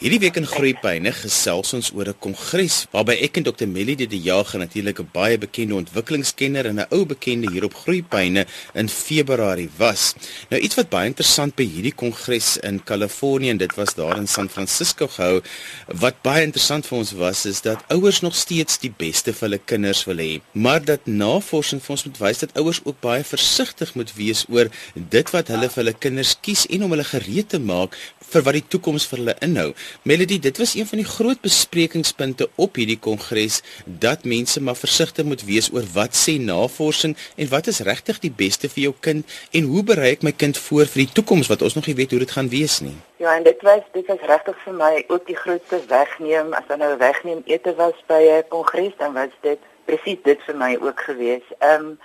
Hierdie 0.00 0.22
week 0.22 0.38
in 0.40 0.46
Groepyne 0.48 1.10
gesels 1.12 1.74
ons 1.76 1.90
oor 1.92 2.08
'n 2.08 2.16
kongres 2.24 2.86
waarby 2.88 3.18
ek 3.20 3.36
en 3.36 3.44
Dr. 3.44 3.66
Melody 3.68 4.06
die 4.08 4.22
Jager 4.24 4.58
natuurlik 4.58 4.98
'n 4.98 5.10
baie 5.12 5.36
bekende 5.36 5.74
ontwikkelingskenner 5.74 6.64
en 6.66 6.80
'n 6.80 6.86
ou 6.90 7.04
bekende 7.04 7.50
hier 7.52 7.64
op 7.64 7.74
Groepyne 7.74 8.46
in 8.72 8.88
Februarie 8.88 9.68
was. 9.76 10.14
Nou 10.48 10.62
iets 10.62 10.76
wat 10.76 10.88
baie 10.88 11.06
interessant 11.06 11.54
by 11.54 11.68
hierdie 11.68 11.92
kongres 11.92 12.56
in 12.56 12.80
Kalifornië 12.82 13.50
en 13.50 13.58
dit 13.58 13.74
was 13.74 13.94
daar 13.94 14.16
in 14.16 14.26
San 14.26 14.48
Francisco 14.48 15.06
gehou, 15.06 15.42
wat 15.86 16.22
baie 16.22 16.44
interessant 16.44 16.86
vir 16.86 16.98
ons 16.98 17.12
was 17.12 17.44
is 17.44 17.60
dat 17.60 17.84
ouers 17.90 18.20
nog 18.20 18.34
steeds 18.34 18.78
die 18.78 18.94
beste 18.96 19.32
vir 19.32 19.48
hulle 19.48 19.60
kinders 19.64 20.04
wil 20.06 20.16
hê, 20.16 20.40
maar 20.52 20.80
dat 20.84 21.06
navorsing 21.06 21.82
vir 21.82 21.90
ons 21.90 22.04
moet 22.04 22.18
wys 22.18 22.38
dat 22.38 22.56
ouers 22.56 22.80
ook 22.84 23.00
baie 23.00 23.24
versigtig 23.24 23.94
moet 23.94 24.14
wees 24.16 24.46
oor 24.48 24.70
dit 24.94 25.30
wat 25.30 25.48
hulle 25.48 25.68
vir 25.68 25.84
hulle 25.84 25.98
kinders 25.98 26.36
kies 26.40 26.66
en 26.66 26.84
om 26.84 26.90
hulle 26.90 27.04
gereed 27.04 27.48
te 27.48 27.58
maak 27.58 27.96
vir 28.30 28.42
wat 28.42 28.54
die 28.54 28.68
toekoms 28.68 29.06
vir 29.06 29.18
hulle 29.18 29.36
inhou. 29.40 29.74
Melody, 30.02 30.38
dit 30.38 30.58
was 30.58 30.74
een 30.74 30.86
van 30.86 30.98
die 30.98 31.06
groot 31.06 31.40
besprekingspunte 31.40 32.48
op 32.54 32.74
hierdie 32.74 32.98
kongres 32.98 33.62
dat 33.84 34.24
mense 34.24 34.62
maar 34.62 34.76
versigtig 34.76 35.24
moet 35.24 35.44
wees 35.44 35.70
oor 35.72 35.86
wat 35.94 36.16
sê 36.16 36.36
navorsing 36.40 37.16
en 37.36 37.48
wat 37.48 37.66
is 37.66 37.80
regtig 37.80 38.18
die 38.18 38.32
beste 38.36 38.68
vir 38.68 38.82
jou 38.82 38.94
kind 39.00 39.38
en 39.50 39.70
hoe 39.72 39.82
berei 39.84 40.12
ek 40.16 40.22
my 40.26 40.32
kind 40.32 40.58
voor 40.58 40.86
vir 40.86 41.04
die 41.04 41.14
toekoms 41.20 41.50
wat 41.52 41.62
ons 41.62 41.74
nog 41.78 41.86
nie 41.86 41.96
weet 41.98 42.10
hoe 42.10 42.22
dit 42.22 42.36
gaan 42.36 42.48
wees 42.48 42.80
nie. 42.80 42.96
Ja, 43.22 43.36
en 43.36 43.42
dit 43.42 43.62
was 43.62 43.82
dit 43.92 44.06
was 44.06 44.22
regtig 44.32 44.56
vir 44.64 44.78
my 44.78 45.04
ook 45.08 45.26
die 45.26 45.36
grootste 45.36 45.82
wegneem 45.88 46.54
as 46.58 46.66
dan 46.68 46.82
nou 46.84 46.96
wegneem 46.98 47.42
ete 47.46 47.74
was 47.74 47.98
by 48.06 48.22
'n 48.38 48.48
kongres 48.48 48.96
dan 48.98 49.12
was 49.12 49.34
dit 49.40 49.60
presies 49.84 50.22
dit 50.24 50.42
vir 50.46 50.56
my 50.56 50.76
ook 50.80 51.00
gewees. 51.00 51.46
Ehm 51.58 51.84
um, 51.84 51.98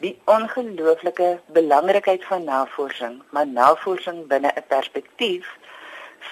die 0.00 0.16
ongelooflike 0.24 1.40
belangrikheid 1.52 2.24
van 2.24 2.44
navorsing, 2.44 3.22
maar 3.30 3.46
navorsing 3.46 4.26
binne 4.26 4.52
'n 4.56 4.64
perspektief 4.68 5.46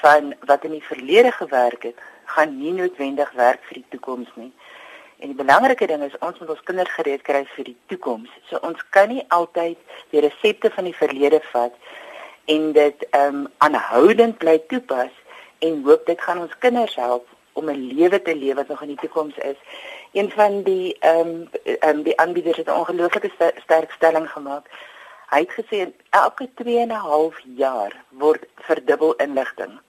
van 0.01 0.35
wat 0.41 0.65
in 0.65 0.71
die 0.71 0.85
verlede 0.85 1.33
gewerk 1.33 1.83
het, 1.83 1.99
gaan 2.25 2.59
nie 2.59 2.73
noodwendig 2.73 3.31
werk 3.33 3.63
vir 3.69 3.75
die 3.75 3.89
toekoms 3.89 4.29
nie. 4.35 4.53
En 5.19 5.33
die 5.33 5.39
belangrike 5.39 5.87
ding 5.87 6.03
is 6.03 6.19
ons 6.19 6.39
moet 6.39 6.51
ons 6.55 6.63
kinders 6.63 6.91
gereed 6.95 7.23
kry 7.27 7.43
vir 7.55 7.65
die 7.65 7.77
toekoms. 7.91 8.31
So 8.51 8.61
ons 8.63 8.83
kan 8.95 9.09
nie 9.11 9.25
altyd 9.35 9.79
die 10.13 10.23
resepte 10.23 10.71
van 10.71 10.87
die 10.87 10.95
verlede 10.95 11.41
vat 11.53 11.75
en 12.55 12.71
dit 12.73 13.09
ehm 13.11 13.41
um, 13.41 13.49
aanhoudend 13.65 14.39
bly 14.39 14.59
toepas 14.71 15.15
en 15.67 15.83
hoop 15.89 16.07
dit 16.07 16.21
gaan 16.23 16.45
ons 16.45 16.55
kinders 16.59 16.95
help 16.95 17.27
om 17.53 17.71
'n 17.71 17.89
lewe 17.99 18.23
te 18.23 18.37
lewe 18.37 18.55
wat 18.55 18.69
nog 18.69 18.83
in 18.83 18.95
die 18.95 19.03
toekoms 19.03 19.37
is. 19.39 19.59
Een 20.13 20.31
van 20.31 20.63
die 20.63 20.97
ehm 21.01 21.19
um, 21.19 21.51
um, 21.89 22.03
die 22.03 22.19
aanbieders 22.21 22.57
het 22.57 22.69
'n 22.69 22.81
ongelooflike 22.83 23.31
sterk 23.65 23.91
stelling 23.91 24.31
gemaak. 24.31 24.71
Hy 25.29 25.39
het 25.39 25.53
gesê 25.53 25.93
elke 26.11 26.49
2 26.55 26.79
en 26.79 26.89
'n 26.89 27.05
half 27.11 27.41
jaar 27.57 27.93
word 28.09 28.47
verdubbel 28.55 29.15
inligting. 29.15 29.81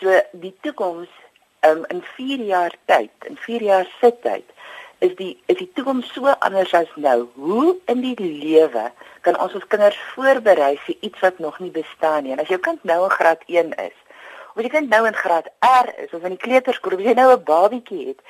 So 0.00 0.20
die 0.32 0.54
toekoms 0.62 1.08
um, 1.66 1.84
in 1.88 2.02
4 2.02 2.44
jaar 2.46 2.74
tyd, 2.84 3.10
in 3.26 3.36
4 3.36 3.62
jaar 3.62 3.88
se 4.00 4.12
tyd, 4.22 4.44
is 4.98 5.14
die 5.18 5.32
is 5.46 5.58
die 5.58 5.70
toekoms 5.74 6.10
so 6.14 6.26
anders 6.26 6.74
as 6.74 6.90
nou. 6.96 7.28
Hoe 7.34 7.76
in 7.86 8.02
die 8.02 8.16
lewe 8.18 8.88
kan 9.26 9.38
ons 9.38 9.54
ons 9.58 9.66
kinders 9.70 9.98
voorberei 10.12 10.76
vir 10.86 10.96
iets 11.00 11.22
wat 11.22 11.38
nog 11.38 11.58
nie 11.62 11.70
bestaan 11.74 12.26
nie? 12.26 12.34
En 12.34 12.42
as 12.42 12.50
jou 12.50 12.60
kind 12.62 12.84
nou 12.86 13.04
in 13.04 13.14
graad 13.14 13.42
1 13.46 13.74
is, 13.88 13.96
of 14.54 14.62
jy 14.62 14.70
kind 14.74 14.90
nou 14.90 15.04
in 15.06 15.18
graad 15.18 15.50
R 15.66 15.90
is 16.04 16.14
of 16.14 16.22
in 16.22 16.34
die 16.34 16.44
kleuterskool, 16.46 16.98
of 16.98 17.02
jy 17.02 17.14
nou 17.18 17.30
'n 17.34 17.44
babietjie 17.46 18.06
het, 18.08 18.22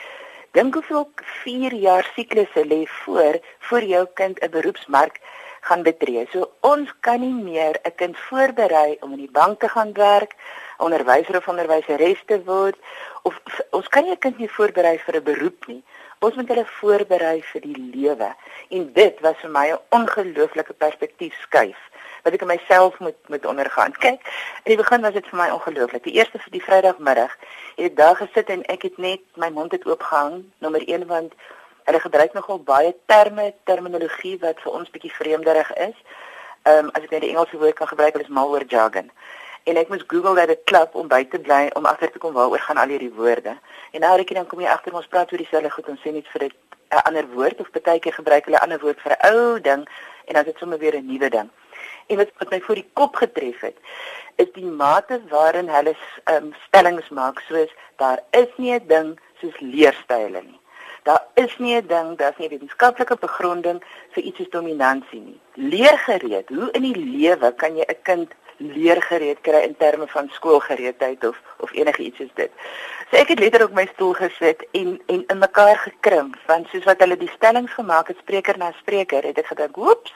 dink 0.53 0.75
hoeveel 0.75 1.09
4 1.45 1.75
jaar 1.75 2.09
siklusse 2.15 2.65
lê 2.65 2.85
voor 3.05 3.41
vir 3.71 3.83
jou 3.93 4.07
kind 4.15 4.41
'n 4.41 4.51
beroepsmark 4.51 5.21
gaan 5.61 5.83
betree. 5.83 6.27
So 6.33 6.51
ons 6.61 6.93
kan 7.01 7.21
nie 7.21 7.35
meer 7.35 7.81
'n 7.85 7.95
kind 7.97 8.17
voorberei 8.19 8.97
om 9.01 9.13
in 9.13 9.19
die 9.27 9.31
bank 9.33 9.61
te 9.61 9.69
gaan 9.69 9.93
werk, 9.93 10.35
onderwyser 10.79 11.37
of 11.37 11.49
onderwyseres 11.49 12.23
te 12.27 12.45
word 12.45 12.77
of 13.23 13.35
ons 13.71 13.89
kan 13.89 14.05
nie 14.05 14.13
'n 14.13 14.19
kind 14.19 14.39
nie 14.39 14.51
voorberei 14.51 14.99
vir 14.99 15.17
'n 15.17 15.23
beroep 15.23 15.67
nie. 15.67 15.83
Ons 16.21 16.35
moet 16.35 16.49
hulle 16.49 16.67
voorberei 16.67 17.43
vir 17.43 17.61
die 17.61 17.91
lewe. 17.95 18.35
En 18.69 18.93
dit 18.93 19.21
was 19.21 19.37
vir 19.41 19.51
my 19.51 19.67
'n 19.71 19.79
ongelooflike 19.89 20.73
perspektief 20.73 21.35
skuif 21.41 21.79
wat 22.23 22.33
ek 22.33 22.45
myself 22.45 22.99
moet 22.99 23.29
moet 23.29 23.47
ondergaan. 23.47 23.93
Kyk, 23.93 24.21
in 24.65 24.73
die 24.75 24.77
begin 24.77 25.01
was 25.01 25.13
dit 25.13 25.27
vir 25.27 25.39
my 25.39 25.51
ongelooflik. 25.51 26.03
Die 26.05 26.13
eerste 26.13 26.39
vir 26.39 26.51
die 26.51 26.63
Vrydagmiddag 26.63 27.37
het 27.77 27.85
ek 27.91 27.97
daar 27.97 28.17
gesit 28.17 28.49
en 28.49 28.65
ek 28.65 28.83
het 28.83 28.99
net 28.99 29.21
my 29.37 29.51
mond 29.51 29.73
het 29.73 29.87
oopgehang, 29.87 30.45
nommer 30.59 30.83
1 30.89 31.07
want 31.07 31.33
Hulle 31.89 32.01
gebruik 32.05 32.35
nogal 32.37 32.59
baie 32.61 32.91
terme, 33.09 33.55
terminologie 33.65 34.35
wat 34.43 34.59
vir 34.61 34.73
ons 34.77 34.91
bietjie 34.93 35.13
vreemderig 35.17 35.71
is. 35.89 35.97
Ehm 36.69 36.89
um, 36.89 36.91
as 36.93 37.07
ek 37.07 37.15
net 37.15 37.23
die 37.25 37.31
Engelse 37.33 37.57
woord 37.57 37.79
kan 37.79 37.89
gebruik, 37.89 38.19
is 38.21 38.29
malware 38.39 38.69
jargon. 38.69 39.09
En 39.65 39.81
ek 39.81 39.89
moes 39.89 40.05
Google 40.07 40.35
dat 40.37 40.53
dit 40.53 40.61
klap 40.69 40.95
om 41.01 41.09
by 41.09 41.23
te 41.33 41.41
bly 41.41 41.71
om 41.81 41.89
agter 41.89 42.13
te 42.13 42.21
kom 42.21 42.37
waaroor 42.37 42.61
gaan 42.67 42.81
al 42.83 42.93
hierdie 42.93 43.13
woorde. 43.17 43.57
En 43.97 44.05
nou 44.05 44.13
reken 44.21 44.41
dan 44.41 44.51
kom 44.51 44.61
jy 44.61 44.69
agter 44.69 45.01
ons 45.01 45.09
praat 45.15 45.33
oor 45.33 45.41
dieselfde 45.41 45.73
goed 45.73 45.89
ons 45.95 46.05
sê 46.05 46.13
net 46.13 46.29
vir 46.35 46.45
'n 46.49 47.03
ander 47.09 47.27
woord 47.33 47.61
of 47.65 47.73
baie 47.73 48.05
keer 48.05 48.17
gebruik 48.21 48.45
hulle 48.45 48.61
'n 48.61 48.67
ander 48.69 48.81
woord 48.85 49.01
vir 49.01 49.17
'n 49.17 49.33
ou 49.33 49.61
ding 49.61 49.89
en 50.27 50.33
dan 50.35 50.45
is 50.45 50.51
dit 50.53 50.59
sommer 50.59 50.79
weer 50.79 50.97
'n 50.97 51.07
nuwe 51.07 51.29
ding. 51.31 51.49
En 52.07 52.17
wat 52.17 52.31
wat 52.39 52.51
my 52.51 52.61
voor 52.61 52.75
die 52.75 52.91
kop 52.93 53.17
getref 53.17 53.61
het, 53.61 53.77
is 54.37 54.53
die 54.53 54.65
mate 54.65 55.21
waarin 55.29 55.69
hulle 55.69 55.97
ehm 56.25 56.37
um, 56.37 56.55
stellings 56.67 57.09
maak 57.09 57.41
soos 57.49 57.73
daar 57.97 58.21
is 58.31 58.49
nie 58.57 58.73
'n 58.75 58.87
ding 58.87 59.21
soos 59.41 59.61
leerstyle 59.61 60.43
nie. 60.43 60.58
Daar 61.03 61.25
is 61.35 61.59
nie 61.59 61.77
'n 61.77 61.87
ding, 61.87 62.17
daar's 62.17 62.37
nie 62.37 62.49
'n 62.49 62.51
wetenskaplike 62.51 63.17
begronding 63.21 63.83
vir 64.11 64.23
iets 64.23 64.37
soos 64.37 64.51
dominansie 64.51 65.21
nie. 65.21 65.41
Leergereed, 65.55 66.49
hoe 66.49 66.71
in 66.71 66.83
die 66.83 66.97
lewe 66.97 67.55
kan 67.55 67.77
jy 67.77 67.85
'n 67.89 68.03
kind 68.03 68.35
leergereed 68.59 69.41
kry 69.41 69.63
in 69.63 69.77
terme 69.77 70.07
van 70.07 70.29
skoolgereedheid 70.31 71.25
of 71.25 71.37
of 71.59 71.73
enige 71.73 72.03
iets 72.03 72.17
soos 72.17 72.35
dit. 72.35 72.51
So 73.11 73.17
ek 73.17 73.29
het 73.29 73.39
letterlik 73.39 73.71
op 73.71 73.75
my 73.75 73.87
stoel 73.93 74.13
gesit 74.19 74.65
en 74.71 75.01
en 75.07 75.25
in 75.27 75.39
mekaar 75.39 75.79
gekrimp 75.79 76.37
want 76.47 76.69
soos 76.69 76.85
wat 76.85 77.01
hulle 77.05 77.17
die 77.17 77.31
stellings 77.35 77.73
gemaak 77.73 78.09
het 78.09 78.19
spreker 78.19 78.59
na 78.59 78.73
spreker 78.79 79.23
het 79.23 79.39
ek 79.39 79.47
gedink, 79.47 79.77
"Oeps, 79.77 80.15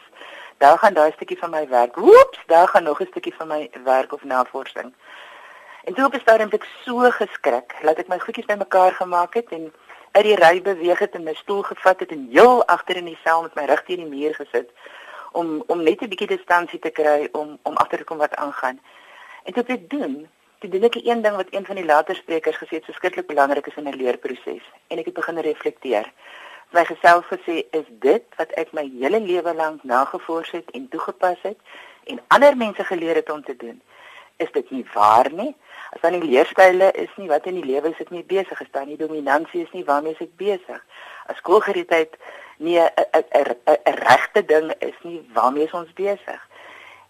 daar 0.58 0.78
gaan 0.78 0.94
daai 0.94 1.12
stukkie 1.12 1.38
van 1.38 1.50
my 1.50 1.68
werk. 1.68 1.96
Oeps, 1.96 2.38
daar 2.46 2.68
gaan 2.68 2.82
nog 2.82 3.00
'n 3.00 3.06
stukkie 3.06 3.34
van 3.34 3.48
my 3.48 3.70
werk 3.84 4.12
of 4.12 4.24
navorsing." 4.24 4.92
En 5.84 5.94
toe 5.94 6.04
op 6.04 6.14
'n 6.14 6.20
stadium 6.20 6.50
het 6.50 6.62
ek 6.62 6.68
so 6.84 7.10
geskrik 7.10 7.74
dat 7.82 7.98
ek 7.98 8.08
my 8.08 8.18
goedjies 8.18 8.46
bymekaar 8.46 8.92
gemaak 8.92 9.34
het 9.34 9.48
en 9.48 9.72
uit 10.12 10.24
die 10.24 10.36
ry 10.36 10.62
beweeg 10.62 10.98
het 10.98 11.14
en 11.16 11.24
my 11.24 11.34
stoel 11.34 11.62
gevat 11.62 12.00
het 12.00 12.10
en 12.10 12.28
heel 12.30 12.64
agter 12.66 12.96
in 12.96 13.08
die 13.08 13.18
sel 13.24 13.42
met 13.42 13.54
my 13.54 13.64
rug 13.64 13.84
teen 13.84 14.02
die 14.04 14.08
muur 14.08 14.34
gesit 14.34 14.70
om 15.32 15.62
om 15.66 15.82
net 15.82 16.02
'n 16.02 16.08
bietjie 16.08 16.34
distansie 16.36 16.78
te 16.78 16.90
kry 16.90 17.28
om 17.32 17.58
om 17.62 17.76
agter 17.76 17.98
te 17.98 18.04
kom 18.04 18.18
wat 18.18 18.36
aangaan. 18.36 18.80
En 19.44 19.52
dit 19.52 19.68
het 19.68 19.90
doen. 19.90 20.28
Dit 20.58 20.74
is 20.74 20.80
net 20.80 21.06
een 21.06 21.22
ding 21.22 21.36
wat 21.36 21.46
een 21.50 21.66
van 21.66 21.76
die 21.76 21.84
later 21.84 22.14
sprekers 22.14 22.56
gesê 22.56 22.68
het, 22.68 22.84
verskriklik 22.84 23.26
belangrik 23.26 23.66
is 23.66 23.76
in 23.76 23.88
'n 23.88 23.96
leerproses 23.96 24.64
en 24.86 24.98
ek 24.98 25.04
het 25.04 25.14
begin 25.14 25.38
reflekteer. 25.38 26.12
My 26.70 26.84
geself 26.84 27.26
gesê 27.26 27.66
is 27.70 27.88
dit 27.88 28.22
wat 28.36 28.50
ek 28.50 28.72
my 28.72 28.90
hele 29.00 29.20
lewe 29.20 29.54
lank 29.54 29.82
nagevors 29.82 30.50
het 30.50 30.70
en 30.70 30.88
toegepas 30.88 31.38
het 31.42 31.58
en 32.04 32.20
ander 32.28 32.56
mense 32.56 32.84
geleer 32.84 33.14
het 33.14 33.30
om 33.30 33.44
te 33.44 33.56
doen. 33.56 33.82
Is 34.36 34.52
dit 34.52 34.70
nie 34.70 34.86
waar 34.94 35.32
nie? 35.32 35.56
As 35.92 36.00
dan 36.00 36.14
die 36.16 36.28
leerstyle 36.30 36.88
is 36.96 37.10
nie 37.20 37.28
wat 37.28 37.46
in 37.46 37.58
die 37.60 37.68
lewe 37.68 37.90
is 37.92 37.98
ek 38.00 38.10
nie 38.14 38.24
besig 38.24 38.60
is 38.64 38.70
dan 38.72 38.88
die 38.88 39.00
dominansie 39.00 39.64
is 39.66 39.72
nie 39.76 39.84
waarmee 39.84 40.16
ek 40.24 40.30
besig. 40.40 40.78
As 41.28 41.36
skoolgerietheid 41.42 42.16
nie 42.64 42.78
'n 42.80 43.96
regte 44.00 44.42
ding 44.52 44.72
is 44.78 44.96
nie 45.02 45.20
waarmee 45.36 45.68
ons 45.72 45.92
besig. 45.92 46.40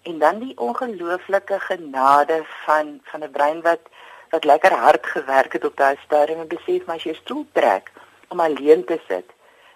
En 0.03 0.19
dan 0.19 0.39
die 0.39 0.57
ongelooflike 0.59 1.61
genade 1.61 2.43
van 2.65 2.99
van 3.11 3.23
'n 3.23 3.31
brein 3.31 3.63
wat 3.63 3.87
wat 4.31 4.45
lekker 4.45 4.73
hard 4.73 5.07
gewerk 5.07 5.53
het 5.53 5.65
op 5.65 5.77
daai 5.77 5.97
stadium 6.05 6.41
en 6.41 6.49
besef 6.49 6.87
maar 6.87 6.97
as 6.97 7.05
jy 7.05 7.15
stoel 7.15 7.47
trek 7.53 7.93
om 8.29 8.41
alleen 8.41 8.85
te 8.85 8.99
sit, 9.09 9.29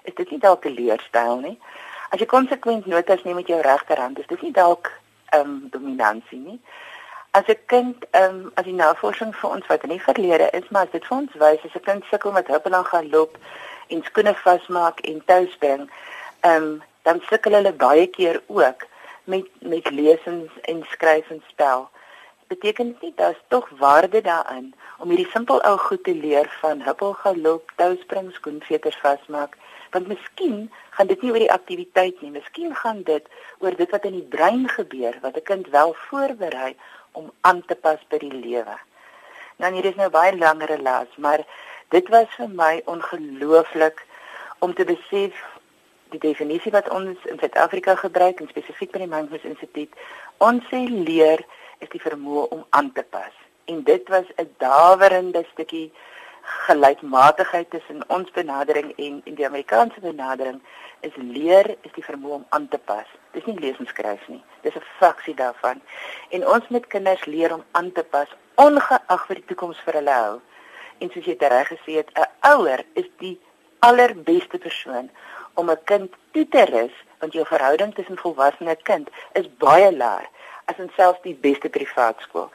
is 0.03 0.15
dit 0.15 0.31
nie 0.31 0.41
dalk 0.41 0.65
'n 0.65 0.75
leerstyl 0.75 1.37
nie. 1.37 1.59
As 2.11 2.19
jy 2.19 2.27
konsekwent 2.27 2.87
notas 2.87 3.23
neem 3.23 3.35
met 3.35 3.47
jou 3.47 3.61
regterhand, 3.61 4.19
is 4.19 4.27
dit 4.27 4.43
nie 4.43 4.53
dalk 4.53 4.91
ehm 5.31 5.41
um, 5.41 5.69
dominansie 5.71 6.39
nie 6.39 6.61
as 7.37 7.47
'n 7.49 7.61
kind 7.67 7.97
ehm 8.11 8.35
um, 8.35 8.53
as 8.59 8.65
die 8.65 8.79
navorsing 8.85 9.33
vir 9.39 9.51
ons 9.51 9.67
wat 9.71 9.83
in 9.83 9.95
die 9.95 10.07
verlede 10.09 10.49
is, 10.59 10.69
maar 10.71 10.87
as 10.87 10.95
dit 10.97 11.07
vir 11.09 11.17
ons 11.17 11.33
wys 11.43 11.65
as 11.67 11.75
'n 11.79 11.87
kind 11.89 12.05
sukkel 12.11 12.33
met 12.33 12.49
en 12.49 12.77
dan 12.77 12.85
gaan 12.85 13.11
loop 13.11 13.35
en 13.93 14.03
skoene 14.05 14.35
vasmaak 14.45 15.01
en 15.11 15.19
toes 15.31 15.57
bring, 15.65 15.91
ehm 16.41 16.63
um, 16.63 16.83
dan 17.03 17.21
sukkel 17.29 17.53
hulle 17.59 17.73
baie 17.73 18.07
keer 18.07 18.41
ook 18.47 18.87
met 19.25 19.47
met 19.59 19.91
lesens 19.91 20.51
en 20.63 20.83
skryf 20.95 21.31
en 21.31 21.43
spel. 21.49 21.89
Beteken 22.47 22.87
dit 22.87 23.01
nie 23.03 23.13
daar's 23.17 23.43
tog 23.49 23.69
waarde 23.79 24.21
daarin 24.21 24.75
om 24.99 25.09
hierdie 25.09 25.31
simpel 25.31 25.63
ou 25.63 25.77
goed 25.79 26.05
te 26.05 26.15
leer 26.15 26.49
van 26.61 26.83
huppel 26.89 27.13
galop, 27.13 27.73
toes 27.77 28.01
spring, 28.01 28.33
skoenveters 28.33 28.99
vasmaak? 29.03 29.57
Want 29.91 30.07
miskien 30.07 30.73
gaan 30.91 31.07
dit 31.07 31.23
nie 31.23 31.31
oor 31.31 31.45
die 31.45 31.53
aktiwiteit 31.53 32.21
nie, 32.21 32.31
miskien 32.31 32.75
gaan 32.75 33.03
dit 33.03 33.25
oor 33.59 33.77
dit 33.77 33.91
wat 33.91 34.05
in 34.05 34.21
die 34.21 34.29
brein 34.37 34.69
gebeur 34.69 35.19
wat 35.21 35.37
'n 35.37 35.49
kind 35.53 35.67
wel 35.69 35.95
voorberei 36.09 36.77
om 37.17 37.31
aan 37.49 37.63
te 37.67 37.75
pas 37.75 38.01
by 38.13 38.21
die 38.23 38.33
lewe. 38.33 38.77
Nou 39.63 39.73
hier 39.73 39.89
is 39.89 39.97
nou 39.97 40.09
baie 40.13 40.37
langere 40.37 40.77
las, 40.83 41.13
maar 41.17 41.45
dit 41.95 42.09
was 42.13 42.29
vir 42.37 42.49
my 42.53 42.73
ongelooflik 42.93 44.03
om 44.65 44.75
te 44.75 44.85
besef 44.85 45.37
die 46.15 46.21
definisie 46.23 46.73
wat 46.73 46.89
ons 46.95 47.25
in 47.31 47.39
Suid-Afrika 47.41 47.97
gebruik 48.01 48.41
en 48.41 48.51
spesifiek 48.53 48.93
by 48.93 49.05
die 49.05 49.11
Mindfulness 49.11 49.49
Instituut, 49.49 49.97
ons 50.45 50.65
sê 50.71 50.83
leer 50.89 51.43
is 51.85 51.91
die 51.93 52.03
vermoë 52.03 52.47
om 52.55 52.65
aan 52.79 52.93
te 52.97 53.05
pas. 53.17 53.33
En 53.67 53.83
dit 53.85 54.09
was 54.09 54.29
'n 54.37 54.49
dawerende 54.63 55.45
stukkie 55.53 55.93
gelykmatigheid 56.67 57.71
tussen 57.71 58.05
ons 58.09 58.31
benadering 58.31 58.93
en 58.97 59.21
en 59.25 59.35
die 59.35 59.47
Amerikaanse 59.47 60.01
benadering 60.01 60.61
is 61.01 61.17
leer 61.17 61.77
is 61.83 61.93
die 61.95 62.05
vermoë 62.05 62.35
om 62.35 62.47
aan 62.49 62.69
te 62.69 62.79
pas. 62.79 63.07
Dis 63.33 63.45
nie 63.45 63.59
lees 63.59 63.79
en 63.79 63.87
skryf 63.87 64.29
nie. 64.29 64.43
Dis 64.63 64.75
'n 64.75 64.85
fraksie 64.99 65.35
daarvan. 65.35 65.81
En 66.31 66.47
ons 66.47 66.69
met 66.69 66.87
kinders 66.87 67.25
leer 67.25 67.55
om 67.55 67.65
aan 67.71 67.93
te 67.93 68.05
pas 68.05 68.29
ongeag 68.55 69.27
wat 69.29 69.37
die 69.37 69.45
toekoms 69.45 69.81
vir 69.85 69.95
hulle 69.95 70.11
hou. 70.11 70.41
En 70.99 71.11
soos 71.11 71.25
jy 71.25 71.37
reg 71.39 71.69
gesê 71.69 71.93
het, 72.01 72.11
'n 72.15 72.49
ouer 72.53 72.85
is 72.93 73.09
die 73.19 73.41
allerbeste 73.79 74.59
persoon 74.59 75.11
om 75.55 75.71
'n 75.71 75.85
kind 75.85 76.13
toe 76.31 76.49
te 76.49 76.65
rus 76.65 76.97
want 77.19 77.33
jou 77.33 77.47
verhouding 77.47 77.95
tussen 77.95 78.19
volwasse 78.19 78.65
en 78.65 78.83
kind 78.83 79.09
is 79.33 79.57
baie 79.57 79.97
laag 79.97 80.27
as 80.65 80.79
in 80.79 80.91
selfs 80.97 81.23
die 81.23 81.35
beste 81.35 81.69
privaat 81.69 82.21
skool. 82.21 82.51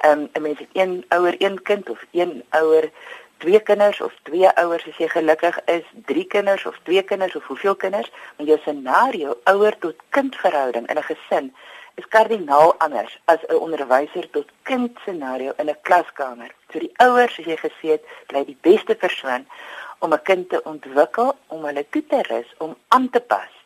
Ehm 0.00 0.20
um, 0.20 0.28
'n 0.32 0.42
mens 0.42 0.58
het 0.58 0.68
een 0.72 1.04
ouer, 1.08 1.34
een 1.38 1.62
kind 1.62 1.90
of 1.90 2.04
een 2.10 2.44
ouer 2.48 2.90
twee 3.42 3.60
kinders 3.60 4.00
of 4.00 4.14
twee 4.22 4.50
ouers 4.62 4.84
as 4.86 4.98
jy 5.02 5.08
gelukkig 5.10 5.58
is, 5.74 5.86
drie 6.06 6.24
kinders 6.34 6.64
of 6.70 6.78
twee 6.86 7.02
kinders 7.02 7.34
of 7.36 7.46
hoeveel 7.50 7.74
kinders, 7.74 8.10
want 8.38 8.50
jou 8.50 8.58
scenario 8.62 9.34
ouer 9.50 9.74
tot 9.84 10.04
kind 10.14 10.36
verhouding 10.44 10.86
in 10.86 10.98
'n 11.00 11.08
gesin 11.10 11.50
is 12.00 12.06
kardinaal 12.14 12.74
anders 12.78 13.18
as 13.32 13.40
'n 13.48 13.62
onderwyser 13.66 14.30
tot 14.30 14.48
kind 14.62 14.98
scenario 15.02 15.52
in 15.58 15.70
'n 15.70 15.82
klaskamer. 15.82 16.50
So 16.72 16.78
die 16.78 16.94
ouers, 16.96 17.38
as 17.38 17.44
jy 17.44 17.56
gesê 17.56 17.88
het, 17.96 18.04
bly 18.26 18.44
die 18.44 18.58
beste 18.60 18.94
persoon 18.94 19.46
om 19.98 20.12
'n 20.12 20.22
kind 20.22 20.48
te 20.48 20.62
ontwikkel, 20.64 21.34
om 21.46 21.64
hulle 21.64 21.84
toe 21.90 22.06
te 22.06 22.22
rus 22.22 22.54
om 22.58 22.76
aan 22.88 23.10
te 23.10 23.20
pas 23.20 23.61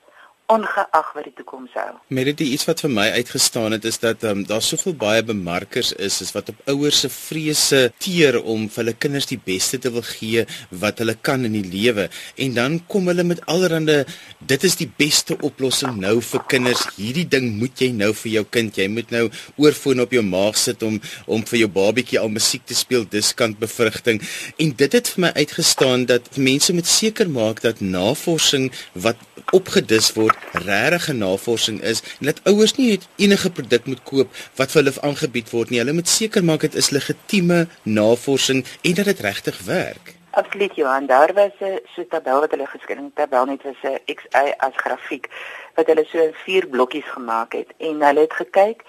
ongeag 0.52 1.08
wat 1.14 1.24
die 1.26 1.32
toekoms 1.34 1.74
hou. 1.74 1.92
Met 2.14 2.28
dit 2.30 2.42
iets 2.46 2.66
wat 2.68 2.80
vir 2.84 2.92
my 2.92 3.06
uitgestaan 3.18 3.74
het 3.74 3.86
is 3.88 3.98
dat 4.02 4.22
um, 4.28 4.44
daar 4.46 4.62
soveel 4.62 4.94
baie 4.98 5.24
bemarkers 5.26 5.92
is 5.92 6.20
is 6.22 6.30
wat 6.36 6.52
op 6.52 6.60
ouers 6.70 7.00
se 7.02 7.10
vrese 7.10 7.80
teer 8.02 8.38
om 8.42 8.68
vir 8.70 8.82
hulle 8.84 8.94
kinders 9.04 9.28
die 9.30 9.40
beste 9.42 9.80
te 9.82 9.90
wil 9.90 10.04
gee 10.06 10.44
wat 10.70 11.02
hulle 11.02 11.16
kan 11.28 11.44
in 11.48 11.56
die 11.58 11.64
lewe. 11.66 12.08
En 12.38 12.54
dan 12.54 12.78
kom 12.86 13.10
hulle 13.10 13.26
met 13.26 13.42
allerlei 13.50 14.04
dit 14.46 14.64
is 14.68 14.78
die 14.78 14.88
beste 14.98 15.36
oplossing 15.46 15.98
nou 16.00 16.20
vir 16.22 16.44
kinders. 16.52 16.86
Hierdie 16.96 17.26
ding 17.28 17.50
moet 17.58 17.82
jy 17.82 17.90
nou 17.96 18.12
vir 18.14 18.32
jou 18.36 18.44
kind. 18.58 18.78
Jy 18.78 18.88
moet 18.92 19.10
nou 19.14 19.26
oorfoon 19.56 20.04
op 20.04 20.14
jou 20.14 20.22
maag 20.26 20.58
sit 20.60 20.82
om 20.86 21.00
om 21.26 21.42
vir 21.50 21.64
jou 21.64 21.70
babietjie 21.72 22.20
al 22.22 22.30
musiek 22.32 22.64
te 22.66 22.76
speel 22.78 23.06
diskant 23.10 23.58
bevrugting. 23.58 24.22
En 24.62 24.74
dit 24.82 24.98
het 24.98 25.12
vir 25.14 25.26
my 25.26 25.32
uitgestaan 25.42 26.06
dat 26.06 26.36
mense 26.36 26.72
moet 26.72 26.86
seker 26.86 27.30
maak 27.30 27.62
dat 27.66 27.82
navorsing 27.82 28.70
wat 28.94 29.18
opgedis 29.54 30.12
word 30.16 30.35
regte 30.52 31.12
navorsing 31.12 31.80
is 31.82 32.02
en 32.20 32.26
dat 32.30 32.40
ouers 32.44 32.74
nie 32.76 33.00
enige 33.16 33.50
produk 33.50 33.86
moet 33.86 34.02
koop 34.02 34.28
wat 34.56 34.72
vir 34.72 34.82
hulle 34.82 34.94
aangebied 35.02 35.50
word 35.50 35.70
nie. 35.70 35.80
Hulle 35.82 35.96
moet 35.96 36.08
seker 36.08 36.44
maak 36.44 36.60
dit 36.60 36.74
is 36.74 36.90
legitieme 36.90 37.66
navorsing 37.82 38.64
en 38.82 38.94
dat 38.94 39.10
dit 39.12 39.20
regtig 39.20 39.58
werk. 39.66 40.14
Absoluut 40.36 40.74
Johan, 40.76 41.06
daar 41.06 41.32
was 41.34 41.56
'n 41.60 41.80
so 41.94 42.04
tabel 42.08 42.40
wat 42.40 42.50
hulle 42.50 42.66
geskryf 42.66 42.98
het, 42.98 43.14
tabel 43.14 43.44
net 43.44 43.62
was 43.62 43.82
'n 43.82 43.98
XY 44.04 44.52
as 44.58 44.76
grafiek 44.76 45.28
wat 45.74 45.86
hulle 45.86 46.04
so 46.04 46.18
in 46.18 46.34
vier 46.44 46.66
blokkies 46.66 47.08
gemaak 47.16 47.52
het 47.52 47.70
en 47.78 48.02
hulle 48.02 48.20
het 48.20 48.32
gekyk 48.32 48.82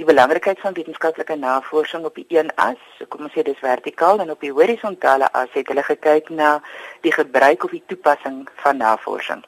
die 0.00 0.08
belangrikheid 0.08 0.60
van 0.60 0.72
wetenskaplike 0.72 1.36
navorsing 1.36 2.04
op 2.08 2.14
die 2.14 2.24
een 2.28 2.48
as, 2.54 2.80
so 2.96 3.04
kom 3.12 3.26
ons 3.26 3.34
sê 3.36 3.42
dis 3.44 3.58
vertikaal 3.60 4.22
en 4.24 4.30
op 4.30 4.40
die 4.40 4.52
horisontale 4.52 5.28
as 5.36 5.52
het 5.52 5.68
hulle 5.68 5.82
gekyk 5.84 6.30
na 6.32 6.62
die 7.04 7.12
gebruik 7.12 7.64
of 7.64 7.74
die 7.76 7.82
toepassing 7.86 8.48
van 8.62 8.80
navorsing. 8.80 9.44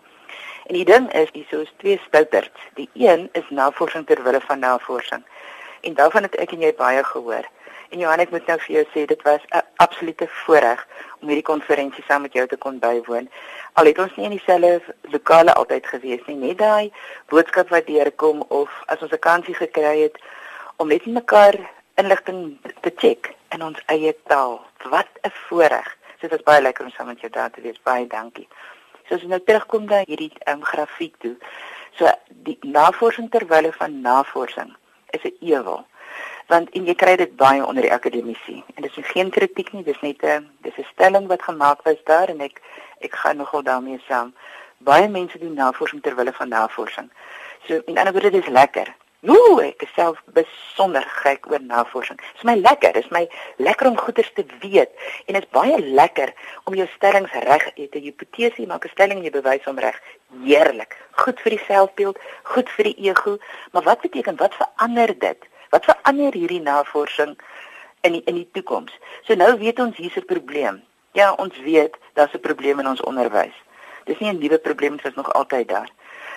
En 0.67 0.75
die 0.75 0.85
ding 0.85 1.13
is, 1.13 1.29
hier 1.33 1.61
is 1.61 1.73
twee 1.77 2.01
stouterts. 2.07 2.61
Die 2.75 2.89
een 2.95 3.29
is 3.33 3.49
navorsing 3.51 4.07
ter 4.07 4.23
wille 4.23 4.41
van 4.41 4.59
navorsing. 4.59 5.25
En 5.81 5.95
daarvan 5.95 6.23
het 6.23 6.35
ek 6.35 6.53
en 6.53 6.61
jy 6.61 6.75
baie 6.79 7.05
gehoor. 7.05 7.49
En 7.93 7.99
Johan, 7.99 8.23
ek 8.25 8.31
moet 8.33 8.47
nou 8.49 8.57
vir 8.65 8.75
jou 8.75 8.83
sê 8.95 9.03
dit 9.07 9.23
was 9.23 9.43
'n 9.53 9.61
absolute 9.85 10.27
voorreg 10.29 10.87
om 11.21 11.29
hierdie 11.29 11.51
konferensie 11.51 12.05
saam 12.05 12.23
met 12.23 12.33
jou 12.33 12.47
te 12.47 12.57
kon 12.57 12.79
bywoon. 12.79 13.29
Al 13.73 13.85
het 13.85 13.99
ons 13.99 14.17
nie 14.17 14.25
in 14.25 14.37
dieselfde 14.37 14.95
lokale 15.01 15.53
altyd 15.53 15.87
gewees 15.87 16.25
nie, 16.27 16.37
net 16.37 16.59
daai 16.59 16.93
boodskap 17.29 17.69
wat 17.69 17.87
deurkom 17.87 18.41
of 18.49 18.71
as 18.87 19.03
ons 19.03 19.13
'n 19.13 19.19
kansie 19.19 19.55
gekry 19.55 20.01
het 20.03 20.17
om 20.77 20.89
net 20.89 21.07
mekaar 21.07 21.55
inligting 21.95 22.59
te 22.81 22.93
check 22.97 23.35
in 23.51 23.63
ons 23.63 23.83
eie 23.87 24.17
taal. 24.27 24.61
Wat 24.85 25.09
'n 25.23 25.31
voorreg. 25.49 25.97
Dit 26.21 26.31
was 26.31 26.43
baie 26.43 26.63
lekker 26.63 26.85
om 26.85 26.91
saam 26.91 27.07
met 27.07 27.21
jou 27.21 27.33
daar 27.33 27.51
te 27.51 27.61
wees. 27.61 27.83
Baie 27.83 28.07
dankie. 28.07 28.49
So 29.13 29.19
as 29.19 29.25
ons 29.27 29.35
nou 29.35 29.43
terugkom 29.45 29.83
na 29.85 29.99
hierdie 30.09 30.31
um, 30.49 30.63
grafiek 30.65 31.19
toe. 31.21 31.35
So 31.99 32.09
die 32.47 32.57
navorsing 32.65 33.27
terwyl 33.29 33.69
van 33.77 33.99
navorsing 34.01 34.71
is 35.13 35.21
'n 35.29 35.37
ewel. 35.41 35.85
Want 36.49 36.71
en 36.73 36.87
jy 36.87 36.95
kry 36.95 37.17
dit 37.17 37.37
baie 37.37 37.61
onder 37.67 37.83
die 37.83 37.93
akademisie. 37.93 38.65
En 38.75 38.83
dis 38.83 38.97
geen 39.13 39.31
kritiek 39.31 39.73
nie, 39.73 39.85
dis 39.85 40.01
net 40.01 40.25
'n 40.25 40.49
dis 40.63 40.79
'n 40.79 40.89
stelling 40.93 41.27
wat 41.29 41.43
gemaak 41.43 41.83
was 41.83 42.01
daar 42.05 42.29
en 42.29 42.41
ek 42.41 42.63
ek 43.01 43.15
gaan 43.15 43.37
nogal 43.37 43.63
daarmee 43.63 44.01
saam. 44.09 44.35
Baie 44.79 45.09
mense 45.09 45.39
doen 45.39 45.55
navorsing 45.55 46.03
terwyl 46.03 46.33
van 46.33 46.49
navorsing. 46.49 47.11
So 47.67 47.83
in 47.85 47.99
ander 47.99 48.13
woorde 48.13 48.31
dis 48.31 48.47
lekker. 48.49 48.95
Ooh, 49.23 49.61
ek 49.63 49.85
is 49.87 49.91
self 49.95 50.17
besonder 50.35 51.05
gek 51.23 51.45
oor 51.47 51.63
navorsing. 51.63 52.17
Dit 52.19 52.41
is 52.41 52.47
my 52.49 52.57
lekker, 52.59 52.91
dit 52.97 53.05
is 53.05 53.13
my 53.15 53.21
lekker 53.63 53.87
om 53.93 53.99
goeders 54.01 54.33
te 54.35 54.43
weet 54.65 54.91
en 55.29 55.37
dit 55.37 55.45
is 55.45 55.53
baie 55.55 55.79
lekker 55.79 56.33
om 56.67 56.75
jou 56.75 56.89
stellings 56.97 57.37
reg 57.47 57.69
te 57.77 57.85
hê. 57.85 57.87
'n 58.01 58.03
Hipotese 58.09 58.67
maak 58.67 58.83
'n 58.85 58.91
stelling 58.91 59.23
en 59.23 59.29
jy 59.29 59.31
bewys 59.31 59.69
hom 59.71 59.79
reg. 59.79 60.01
Heerlik. 60.43 60.99
Goed 61.23 61.39
vir 61.39 61.55
die 61.55 61.65
selfbeeld, 61.69 62.19
goed 62.43 62.69
vir 62.75 62.85
die 62.91 62.99
ego. 63.07 63.39
Maar 63.71 63.83
wat 63.83 64.03
beteken 64.03 64.43
wat 64.43 64.59
verander 64.59 65.15
dit? 65.19 65.41
Wat 65.71 65.85
verander 65.85 66.35
hierdie 66.35 66.61
navorsing 66.61 67.39
in 68.03 68.13
die, 68.13 68.23
in 68.27 68.35
die 68.35 68.49
toekoms? 68.53 68.93
So 69.23 69.35
nou 69.35 69.55
weet 69.59 69.79
ons 69.79 69.97
hier's 69.97 70.19
'n 70.19 70.27
probleem. 70.27 70.83
Ja, 71.13 71.33
ons 71.39 71.55
weet 71.63 71.95
daar's 72.15 72.35
'n 72.35 72.41
probleem 72.41 72.81
in 72.81 72.89
ons 72.89 73.01
onderwys. 73.01 73.55
Dis 74.05 74.19
nie 74.19 74.33
'n 74.33 74.39
nuwe 74.39 74.59
probleem, 74.59 74.97
dit 74.97 75.07
is 75.07 75.15
nog 75.15 75.33
altyd 75.33 75.69
daar 75.69 75.91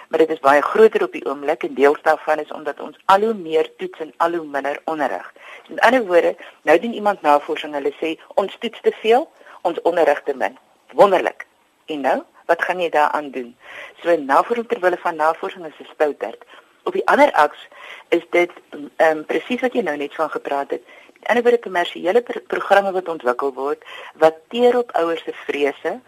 maar 0.07 0.19
dit 0.19 0.29
is 0.29 0.39
baie 0.39 0.61
groter 0.61 1.03
op 1.03 1.11
die 1.11 1.25
oomblik 1.25 1.63
en 1.63 1.73
deel 1.73 1.97
daarvan 2.01 2.39
is 2.39 2.51
omdat 2.51 2.79
ons 2.79 2.97
al 3.05 3.21
hoe 3.21 3.33
meer 3.33 3.69
toets 3.77 3.99
en 3.99 4.13
al 4.17 4.33
hoe 4.33 4.45
minder 4.45 4.81
onderrig. 4.85 5.33
So 5.65 5.73
in 5.73 5.79
ander 5.79 6.05
woorde, 6.05 6.35
nou 6.61 6.79
doen 6.79 6.93
iemand 6.93 7.21
navorsing, 7.21 7.73
hulle 7.73 7.93
sê 8.01 8.15
ons 8.35 8.57
toets 8.59 8.81
te 8.81 8.93
veel, 9.01 9.29
ons 9.61 9.81
onderrig 9.81 10.21
te 10.23 10.35
min. 10.35 10.57
Wonderlik. 10.93 11.47
En 11.85 12.01
nou, 12.01 12.19
wat 12.45 12.61
gaan 12.63 12.79
jy 12.81 12.89
daaraan 12.89 13.31
doen? 13.31 13.55
So 14.01 14.17
navorsing 14.17 14.67
ter 14.67 14.79
wille 14.79 14.97
van 14.97 15.15
navorsing 15.15 15.65
is 15.65 15.79
'n 15.79 15.89
stouterd. 15.93 16.43
Op 16.83 16.93
die 16.93 17.07
ander 17.07 17.31
aks 17.31 17.67
is 18.09 18.25
dit 18.29 18.51
ehm 18.69 19.17
um, 19.17 19.25
presies 19.25 19.61
wat 19.61 19.73
jy 19.73 19.81
nou 19.81 19.97
net 19.97 20.15
van 20.15 20.29
gepraat 20.29 20.69
het. 20.69 20.81
Ander 21.23 21.43
woorde 21.43 21.59
kommersiële 21.59 22.21
pro 22.21 22.39
programme 22.47 22.91
wat 22.91 23.07
ontwikkel 23.07 23.53
word 23.53 23.83
wat 24.13 24.35
teer 24.47 24.77
op 24.77 24.91
ouers 24.91 25.24
se 25.24 25.33
vrese 25.33 26.00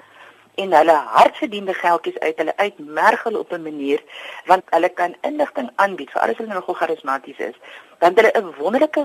en 0.64 0.74
hulle 0.74 0.96
hardverdiende 1.16 1.74
geldjies 1.74 2.20
uit 2.20 2.38
hulle 2.42 2.58
uitmergel 2.58 3.40
op 3.40 3.52
'n 3.52 3.62
manier 3.62 4.02
want 4.46 4.64
hulle 4.76 4.90
kan 4.90 5.16
inligting 5.22 5.70
aanbied 5.76 6.12
vir 6.12 6.22
alles 6.22 6.38
wat 6.38 6.48
nogal 6.48 6.80
charismaties 6.80 7.38
is. 7.50 7.58
Dan 8.00 8.16
hulle 8.16 8.32
'n 8.34 8.54
wonderlike 8.58 9.04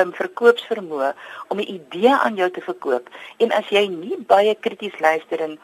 um, 0.00 0.12
verkoopsvermoë 0.20 1.12
om 1.48 1.58
'n 1.58 1.72
idee 1.78 2.14
aan 2.14 2.34
jou 2.34 2.50
te 2.50 2.60
verkoop. 2.60 3.08
En 3.36 3.52
as 3.52 3.68
jy 3.68 3.86
nie 3.86 4.16
baie 4.26 4.54
krities 4.54 4.98
luister 5.00 5.40
en 5.40 5.58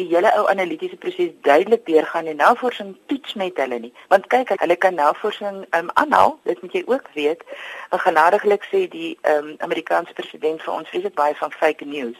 die 0.00 0.08
hele 0.08 0.30
ou 0.38 0.46
analitiese 0.48 0.96
proses 0.96 1.32
duidelik 1.46 1.86
deurgaan 1.86 2.26
en 2.26 2.36
navorsing 2.36 2.96
toets 3.06 3.34
met 3.34 3.56
hulle 3.56 3.78
nie. 3.78 3.92
Want 4.08 4.28
kyk, 4.32 4.52
hulle 4.62 4.76
kan 4.76 4.94
navorsing 4.94 5.64
um, 5.76 5.90
aanhaal, 6.02 6.38
dit 6.48 6.62
moet 6.62 6.76
jy 6.78 6.82
ook 6.86 7.10
weet. 7.14 7.44
Genadiglik 8.06 8.64
sê 8.70 8.86
die 8.88 9.10
um, 9.32 9.54
Amerikaanse 9.66 10.16
president 10.16 10.62
vir 10.62 10.74
ons 10.74 10.88
vreeslik 10.88 11.16
baie 11.18 11.36
van 11.42 11.52
fake 11.52 11.84
news. 11.84 12.18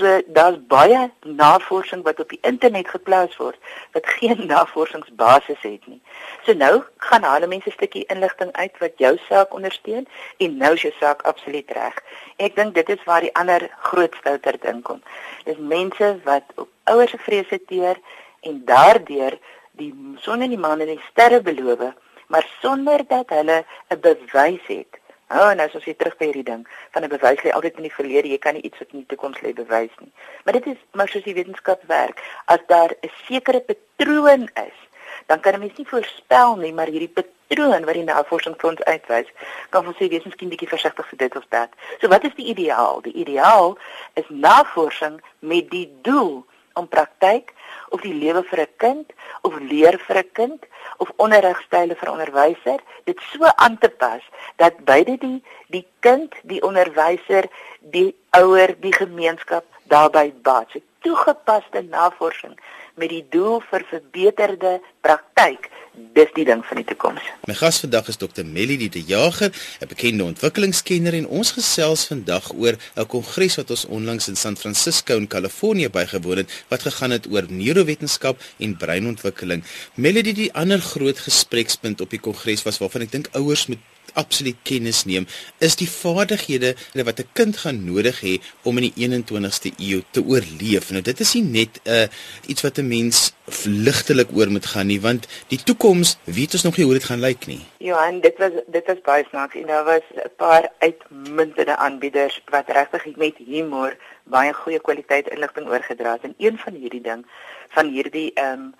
So 0.00 0.20
daar's 0.32 0.56
baie 0.66 1.10
navorsing 1.28 2.02
wat 2.02 2.20
op 2.20 2.30
die 2.32 2.38
internet 2.48 2.88
geplaas 2.88 3.34
word 3.36 3.58
wat 3.92 4.06
geen 4.16 4.46
navorsingsbasis 4.48 5.60
het 5.60 5.86
nie. 5.86 6.00
So 6.46 6.54
nou 6.56 6.82
gaan 7.08 7.26
hulle 7.28 7.50
mense 7.50 7.68
'n 7.68 7.76
stukkie 7.76 8.06
inligting 8.14 8.52
uit 8.52 8.78
wat 8.80 8.96
jou 8.96 9.12
saak 9.28 9.52
ondersteun 9.54 10.06
en 10.38 10.56
nou 10.56 10.72
is 10.72 10.82
jou 10.82 10.92
saak 11.00 11.22
absoluut 11.22 11.70
reg. 11.70 12.00
Ek 12.36 12.56
dink 12.56 12.74
dit 12.74 12.88
is 12.88 13.04
waar 13.04 13.20
die 13.20 13.34
ander 13.34 13.68
groot 13.90 14.14
stouter 14.20 14.56
ding 14.60 14.82
kom. 14.82 15.02
Dis 15.44 15.58
mense 15.58 16.08
wat 16.24 16.44
op 16.56 16.68
ouers 16.84 17.10
se 17.10 17.18
vrese 17.18 17.60
teer 17.66 18.00
en 18.40 18.64
daardeur 18.64 19.36
die 19.72 19.92
son 20.16 20.40
en 20.40 20.48
die 20.48 20.64
maan 20.64 20.80
en 20.80 20.94
die 20.94 21.04
sterre 21.10 21.40
beloof, 21.40 21.92
maar 22.26 22.46
sonder 22.62 23.04
dat 23.08 23.28
hulle 23.28 23.64
'n 23.90 24.00
bewys 24.00 24.66
het. 24.66 24.99
Oh, 25.32 25.52
nou 25.54 25.68
as 25.70 25.84
weer 25.84 25.96
terug 25.96 26.16
by 26.18 26.26
hierdie 26.26 26.46
ding 26.46 26.62
van 26.90 27.04
'n 27.06 27.08
bewys 27.08 27.42
lê 27.46 27.50
altyd 27.54 27.76
in 27.76 27.86
die 27.86 27.94
verlede, 27.94 28.28
jy 28.28 28.38
kan 28.38 28.54
nie 28.54 28.62
iets 28.66 28.78
wat 28.78 28.88
in 28.90 28.98
die 28.98 29.06
toekoms 29.06 29.40
lê 29.40 29.52
bewys 29.54 29.94
nie. 29.98 30.12
Maar 30.44 30.54
dit 30.58 30.66
is 30.66 30.80
maar 30.92 31.08
soos 31.08 31.22
die 31.22 31.34
wetenskap 31.34 31.82
werk, 31.86 32.22
as 32.44 32.58
daar 32.66 32.90
'n 32.90 33.10
sekere 33.28 33.60
patroon 33.60 34.50
is, 34.54 34.78
dan 35.26 35.40
kan 35.40 35.54
'n 35.54 35.60
mens 35.60 35.76
nie 35.76 35.86
voorspel 35.86 36.56
nie, 36.56 36.72
maar 36.72 36.86
hierdie 36.86 37.14
patroon 37.18 37.84
wat 37.84 37.94
die 37.94 38.04
navorsing 38.04 38.56
vir 38.58 38.70
ons 38.70 38.82
uitwys, 38.84 39.28
kan 39.68 39.86
ons 39.86 39.96
sê 39.96 40.08
wees 40.08 40.24
miskien 40.24 40.48
bietjie 40.48 40.68
versigtig 40.68 41.06
vir 41.08 41.18
dit 41.18 41.36
of 41.36 41.44
dat. 41.48 41.70
So 42.00 42.08
wat 42.08 42.24
is 42.24 42.34
die 42.34 42.46
ideaal? 42.46 43.00
Die 43.00 43.14
ideaal 43.14 43.78
is 44.14 44.28
navorsing 44.28 45.20
met 45.38 45.70
die 45.70 45.98
doel 46.02 46.44
om 46.72 46.88
praktyk 46.88 47.54
of 47.90 48.00
die 48.00 48.14
lewe 48.14 48.42
vir 48.50 48.60
'n 48.60 48.72
kind 48.76 49.12
of 49.42 49.58
leer 49.70 49.98
vir 50.06 50.18
'n 50.18 50.30
kind 50.32 50.66
of 50.98 51.12
onderrigstyle 51.16 51.94
vir 51.94 52.12
onderwyser 52.12 52.80
dit 53.04 53.18
so 53.32 53.44
aan 53.56 53.78
te 53.78 53.88
pas 53.88 54.22
dat 54.56 54.84
beide 54.84 55.16
die 55.18 55.42
die 55.68 55.86
kind, 56.00 56.34
die 56.42 56.62
onderwyser, 56.62 57.44
die 57.80 58.14
ouer, 58.30 58.74
die 58.80 58.92
gemeenskap 58.92 59.64
daarbey 59.86 60.32
baat. 60.42 60.70
So 60.72 60.80
toegepaste 61.00 61.82
navorsing 61.82 62.56
met 63.00 63.12
die 63.12 63.24
doel 63.32 63.62
vir 63.70 63.84
verbeterde 63.88 64.78
praktyk 65.04 65.70
dis 66.14 66.30
die 66.36 66.44
ding 66.46 66.62
van 66.64 66.78
die 66.80 66.86
toekoms. 66.86 67.24
My 67.48 67.54
gas 67.58 67.80
vandag 67.82 68.08
is 68.12 68.18
Dr. 68.20 68.44
Melly 68.46 68.88
de 68.88 69.02
Jager, 69.02 69.50
'n 69.80 69.88
bekende 69.88 70.24
ontwikkelingskenner 70.24 71.14
en 71.14 71.26
ons 71.26 71.50
gesels 71.52 72.06
vandag 72.06 72.52
oor 72.54 72.76
'n 72.96 73.06
kongres 73.06 73.56
wat 73.56 73.70
ons 73.70 73.84
onlangs 73.84 74.28
in 74.28 74.36
San 74.36 74.56
Francisco 74.56 75.16
in 75.16 75.26
Kalifornië 75.26 75.88
bygewoon 75.88 76.36
het 76.36 76.64
wat 76.68 76.82
gegaan 76.82 77.10
het 77.10 77.26
oor 77.30 77.44
neurowetenskap 77.48 78.40
en 78.58 78.76
breinontwikkeling. 78.76 79.64
Melly 79.94 80.22
die 80.22 80.52
ander 80.52 80.80
groot 80.80 81.18
gesprekspunt 81.18 82.00
op 82.00 82.10
die 82.10 82.20
kongres 82.20 82.62
was 82.62 82.78
waarvan 82.78 83.02
ek 83.02 83.12
dink 83.12 83.28
ouers 83.32 83.66
moet 83.66 83.78
absoluut 84.14 84.56
kennis 84.62 85.04
neem 85.04 85.26
is 85.58 85.76
die 85.76 85.88
vaardighede 85.88 86.74
wat 87.04 87.20
'n 87.20 87.28
kind 87.32 87.56
gaan 87.56 87.84
nodig 87.84 88.20
hê 88.20 88.40
om 88.62 88.78
in 88.78 88.90
die 88.90 88.96
21ste 88.96 89.72
eeu 89.78 90.02
te 90.10 90.22
oorleef. 90.22 90.90
Nou 90.90 91.02
dit 91.02 91.20
is 91.20 91.34
nie 91.34 91.42
net 91.42 91.80
'n 91.84 91.90
uh, 91.90 92.06
iets 92.46 92.62
wat 92.62 92.78
'n 92.78 92.88
mens 92.88 93.32
ligtelik 93.64 94.28
oor 94.34 94.50
moet 94.50 94.66
gaan 94.66 94.86
nie 94.86 95.00
want 95.00 95.26
die 95.48 95.62
toekoms 95.62 96.18
weet 96.24 96.52
ons 96.52 96.62
nog 96.62 96.76
nie 96.76 96.84
hoe 96.84 96.94
dit 96.94 97.04
gaan 97.04 97.20
lyk 97.20 97.46
nie. 97.46 97.60
Johan, 97.78 98.20
dit 98.20 98.38
was 98.38 98.52
dit 98.66 98.86
was 98.86 99.00
baie 99.02 99.24
snaaks 99.28 99.54
en 99.54 99.66
daar 99.66 99.84
was 99.84 100.06
'n 100.14 100.30
paar 100.36 100.68
uitmuntende 100.78 101.76
aanbieders 101.76 102.42
wat 102.50 102.68
regtig 102.68 103.16
met 103.16 103.36
humor 103.36 103.96
baie 104.24 104.52
goeie 104.52 104.80
kwaliteit 104.80 105.28
inligting 105.28 105.68
oorgedra 105.68 106.12
het 106.12 106.22
en 106.22 106.34
een 106.38 106.58
van 106.58 106.74
hierdie 106.74 107.00
ding 107.00 107.26
van 107.68 107.88
hierdie 107.88 108.30
ehm 108.34 108.52
um, 108.52 108.74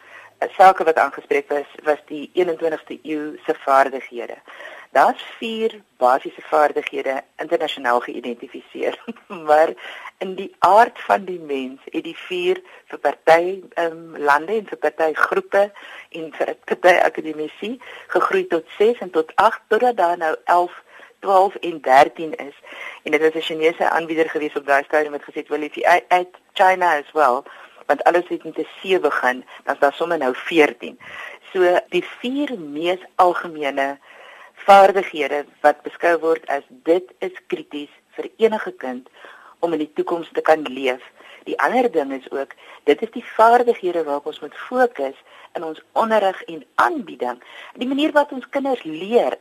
sake 0.56 0.84
wat 0.84 0.96
aangespreek 0.96 1.48
was 1.48 1.66
was 1.84 1.98
die 2.06 2.30
21ste 2.34 2.98
eeu 3.02 3.38
se 3.46 3.54
vaardighede. 3.64 4.36
Daar's 4.92 5.22
vier 5.38 5.82
basiese 5.96 6.42
vaardighede 6.42 7.22
internasionaal 7.36 8.00
geïdentifiseer, 8.00 8.98
maar 9.48 9.72
in 10.18 10.34
die 10.34 10.54
aard 10.58 11.00
van 11.00 11.24
die 11.24 11.38
mens 11.38 11.80
het 11.84 12.04
die 12.04 12.16
vier 12.16 12.58
vir 12.90 12.98
party 12.98 13.62
um, 13.78 14.16
lande 14.18 14.58
en 14.58 14.66
vir 14.66 14.80
party 14.82 15.12
groepe 15.14 15.62
en 16.10 16.32
vir 16.38 16.54
party 16.64 16.96
akademici 17.04 17.76
gegroei 18.16 18.46
tot 18.50 18.66
6 18.78 18.98
en 19.06 19.14
tot 19.14 19.30
8 19.34 19.62
totdat 19.68 19.96
daar 19.96 20.18
nou 20.18 20.34
11 20.44 20.82
12 21.20 21.54
en 21.54 21.80
13 21.80 22.34
is. 22.34 22.56
En 23.02 23.10
dit 23.12 23.20
was 23.20 23.34
'n 23.34 23.46
Chinese 23.48 23.90
aanbieder 23.90 24.30
gewees 24.30 24.56
op 24.56 24.66
daai 24.66 24.84
stadium 24.84 25.12
wat 25.12 25.22
gesê 25.22 25.38
het 25.44 25.48
wil 25.48 25.62
jy 25.62 26.02
uit 26.08 26.34
China 26.52 26.96
as 26.98 27.12
well 27.12 27.42
want 27.86 28.04
alles 28.04 28.28
het 28.28 28.44
met 28.44 28.58
'n 28.58 28.68
C 28.78 29.00
begin 29.00 29.44
dan 29.64 29.74
is 29.74 29.80
daar 29.80 29.92
sommer 29.92 30.18
nou 30.18 30.34
14 30.34 30.98
so 31.52 31.78
die 31.88 32.04
vier 32.04 32.58
mees 32.58 33.02
algemene 33.14 33.98
vaardighede 34.66 35.44
wat 35.60 35.82
beskou 35.86 36.16
word 36.22 36.46
as 36.48 36.64
dit 36.88 37.06
is 37.18 37.36
krities 37.52 37.92
vir 38.16 38.30
enige 38.36 38.72
kind 38.82 39.08
om 39.60 39.72
in 39.72 39.84
die 39.84 39.92
toekoms 39.94 40.30
te 40.32 40.40
kan 40.40 40.62
leef. 40.68 41.02
Die 41.48 41.58
ander 41.60 41.88
ding 41.92 42.12
is 42.12 42.30
ook 42.30 42.54
dit 42.84 43.02
is 43.02 43.12
die 43.16 43.24
vaardighede 43.36 44.04
waarop 44.04 44.26
ons 44.32 44.40
moet 44.40 44.56
fokus 44.68 45.16
in 45.52 45.64
ons 45.64 45.82
onderrig 45.92 46.42
en 46.42 46.64
aanbieding. 46.74 47.42
Die 47.74 47.88
manier 47.88 48.12
wat 48.12 48.32
ons 48.32 48.48
kinders 48.48 48.82
leer 48.82 49.38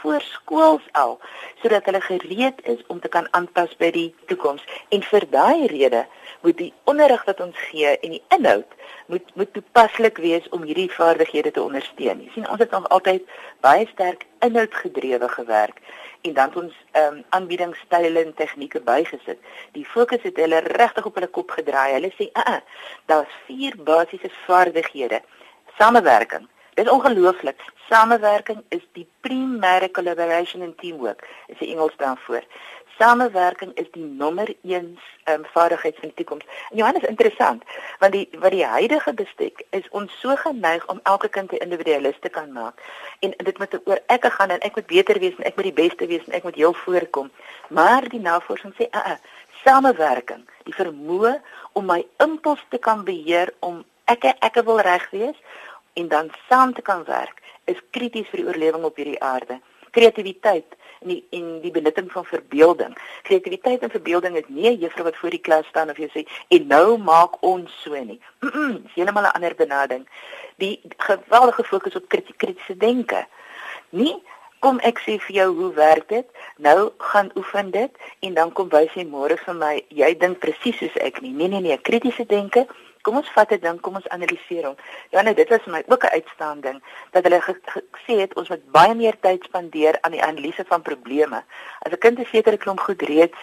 voor 0.00 0.20
skools 0.20 0.86
al 0.92 1.18
sodat 1.62 1.84
hulle 1.84 2.00
gereed 2.00 2.62
is 2.62 2.80
om 2.86 3.00
te 3.00 3.08
kan 3.08 3.28
aanpas 3.36 3.76
by 3.76 3.90
die 3.90 4.08
toekoms. 4.26 4.64
En 4.88 5.02
vir 5.02 5.26
daai 5.30 5.66
rede 5.66 6.06
moet 6.40 6.56
die 6.56 6.72
onderrig 6.84 7.24
wat 7.24 7.40
ons 7.40 7.56
gee 7.70 7.98
en 7.98 8.16
die 8.16 8.22
inhoud 8.36 8.76
moet 9.06 9.34
moet 9.34 9.52
toepaslik 9.52 10.18
wees 10.22 10.48
om 10.56 10.62
hierdie 10.62 10.90
vaardighede 10.92 11.50
te 11.50 11.62
ondersteun. 11.62 12.22
Jy 12.24 12.30
sien 12.34 12.48
ons 12.48 12.62
het 12.62 12.70
nog 12.70 12.88
altyd 12.88 13.26
baie 13.60 13.88
sterk 13.92 14.26
inhoudgedrewe 14.46 15.28
gewerk 15.28 15.82
en 16.20 16.34
dan 16.34 16.54
ons 16.54 16.74
ehm 16.92 17.14
um, 17.14 17.24
aanbiedingsstyle 17.36 18.24
en 18.24 18.34
tegnieke 18.34 18.80
bygesit. 18.80 19.38
Die 19.72 19.84
fokus 19.84 20.22
het 20.22 20.36
hulle 20.36 20.60
regtig 20.66 21.06
op 21.06 21.14
hulle 21.14 21.30
kop 21.36 21.50
gedraai. 21.50 21.92
Hulle 21.92 22.12
sê, 22.16 22.28
"Uh, 22.32 22.54
uh 22.54 22.60
daar's 23.06 23.36
vier 23.46 23.76
basiese 23.76 24.30
vaardighede. 24.46 25.22
Samewerking. 25.80 26.48
Dit 26.74 26.84
is 26.86 26.92
ongelooflik. 26.92 27.60
Samewerking 27.88 28.62
is 28.68 28.84
die 28.92 29.06
primêre 29.20 29.90
collaboration 29.90 30.62
en 30.62 30.74
teamwork. 30.76 31.28
Is 31.46 31.60
'n 31.60 31.72
Engels 31.72 31.96
daarvoor 31.96 32.44
samewerking 33.00 33.72
is 33.80 33.88
die 33.94 34.04
nommer 34.04 34.48
1 34.62 34.74
um, 34.84 34.98
ehm, 35.24 35.44
vaardigheid 35.52 35.96
van 36.00 36.08
die 36.08 36.16
toekoms. 36.20 36.44
En 36.70 36.76
Johannes 36.76 37.02
interessant, 37.08 37.62
want 37.98 38.12
die 38.12 38.28
wat 38.42 38.52
die 38.52 38.64
huidige 38.64 39.14
bestek 39.14 39.62
is 39.70 39.88
ons 39.90 40.12
so 40.20 40.36
geneig 40.36 40.86
om 40.92 41.00
elke 41.12 41.28
kind 41.28 41.52
'n 41.52 41.62
individualis 41.66 42.18
te 42.20 42.28
kan 42.28 42.52
maak. 42.52 42.82
En 43.20 43.34
dit 43.36 43.58
moet 43.58 43.80
oor 43.84 44.00
ek 44.06 44.24
gaan 44.24 44.50
en 44.50 44.60
ek 44.60 44.74
moet 44.74 44.86
beter 44.86 45.18
wees 45.18 45.36
en 45.36 45.44
ek 45.44 45.56
moet 45.56 45.68
die 45.70 45.80
beste 45.82 46.06
wees 46.06 46.24
en 46.26 46.32
ek 46.32 46.42
moet 46.42 46.60
heel 46.62 46.74
voorkom. 46.74 47.30
Maar 47.68 48.08
die 48.08 48.20
navorsing 48.20 48.74
sê, 48.74 48.86
"Ag, 48.90 49.06
uh, 49.06 49.10
uh, 49.10 49.18
samewerking, 49.64 50.48
die 50.64 50.74
vermoë 50.74 51.40
om 51.72 51.86
my 51.86 52.06
impuls 52.16 52.64
te 52.68 52.78
kan 52.78 53.04
beheer 53.04 53.52
om 53.58 53.84
ek 54.04 54.24
ek 54.24 54.64
wil 54.64 54.80
reg 54.80 55.10
wees 55.10 55.36
en 55.94 56.08
dan 56.08 56.30
saam 56.48 56.74
te 56.74 56.82
kan 56.82 57.04
werk, 57.04 57.42
is 57.64 57.80
krities 57.90 58.28
vir 58.28 58.42
die 58.42 58.46
oorlewing 58.46 58.84
op 58.84 58.96
hierdie 58.96 59.20
aarde." 59.20 59.60
Kreatiwiteit 59.90 60.76
en 61.00 61.08
die 61.08 61.20
en 61.30 61.60
die 61.60 61.70
benutting 61.70 62.12
van 62.12 62.24
verbeelding. 62.24 62.96
Kreatiwiteit 63.22 63.82
en 63.82 63.90
verbeelding 63.90 64.36
is 64.36 64.48
nie 64.48 64.68
'n 64.70 64.78
juffrou 64.78 65.04
wat 65.04 65.16
voor 65.16 65.30
die 65.30 65.40
klas 65.40 65.66
staan 65.66 65.90
of 65.90 65.96
jy 65.96 66.08
sê 66.12 66.26
en 66.48 66.66
nou 66.66 66.98
maak 66.98 67.42
ons 67.42 67.82
so 67.82 68.04
nie. 68.04 68.20
Dis 68.84 68.94
heeltemal 68.94 69.22
'n 69.22 69.36
ander 69.36 69.54
benadering. 69.54 70.08
Die 70.56 70.80
geweldige 70.96 71.64
fokus 71.64 71.96
op 71.96 72.08
kritiese 72.08 72.76
denke. 72.76 73.26
Nie 73.88 74.22
kom 74.58 74.78
ek 74.78 74.98
sê 74.98 75.18
vir 75.18 75.36
jou 75.36 75.54
hoe 75.56 75.72
werk 75.72 76.08
dit? 76.08 76.26
Nou 76.56 76.92
gaan 76.98 77.30
oefen 77.34 77.70
dit 77.70 77.90
en 78.20 78.34
dan 78.34 78.52
kom 78.52 78.68
wys 78.68 78.92
jy 78.94 79.04
môre 79.04 79.36
vir 79.36 79.54
my 79.54 79.84
jy 79.88 80.14
dink 80.18 80.38
presies 80.38 80.78
soos 80.78 80.96
ek 80.96 81.20
nie. 81.20 81.32
Nee 81.32 81.48
nee 81.48 81.60
nee, 81.60 81.78
kritiese 81.78 82.26
denke 82.26 82.66
Kom 83.02 83.16
ons 83.16 83.30
vat 83.32 83.48
dit 83.48 83.62
dan, 83.62 83.78
kom 83.80 83.94
ons 83.96 84.08
analiseer 84.12 84.66
hom. 84.68 84.76
Ja 85.14 85.22
nee, 85.24 85.34
dit 85.34 85.48
was 85.48 85.62
vir 85.64 85.72
my 85.72 85.82
ook 85.88 86.04
'n 86.04 86.14
uitstaande 86.18 86.68
ding 86.68 86.82
dat 87.12 87.24
hulle 87.24 87.40
gesê 87.40 88.14
het 88.20 88.34
ons 88.36 88.48
moet 88.48 88.64
baie 88.72 88.94
meer 88.94 89.16
tyd 89.20 89.44
spandeer 89.44 89.98
aan 90.00 90.12
die 90.12 90.22
analise 90.22 90.64
van 90.66 90.82
probleme. 90.82 91.44
As 91.82 91.92
'n 91.92 91.98
kind 91.98 92.18
'n 92.18 92.28
sekere 92.32 92.56
klomp 92.56 92.80
goed 92.80 93.02
reeds 93.02 93.40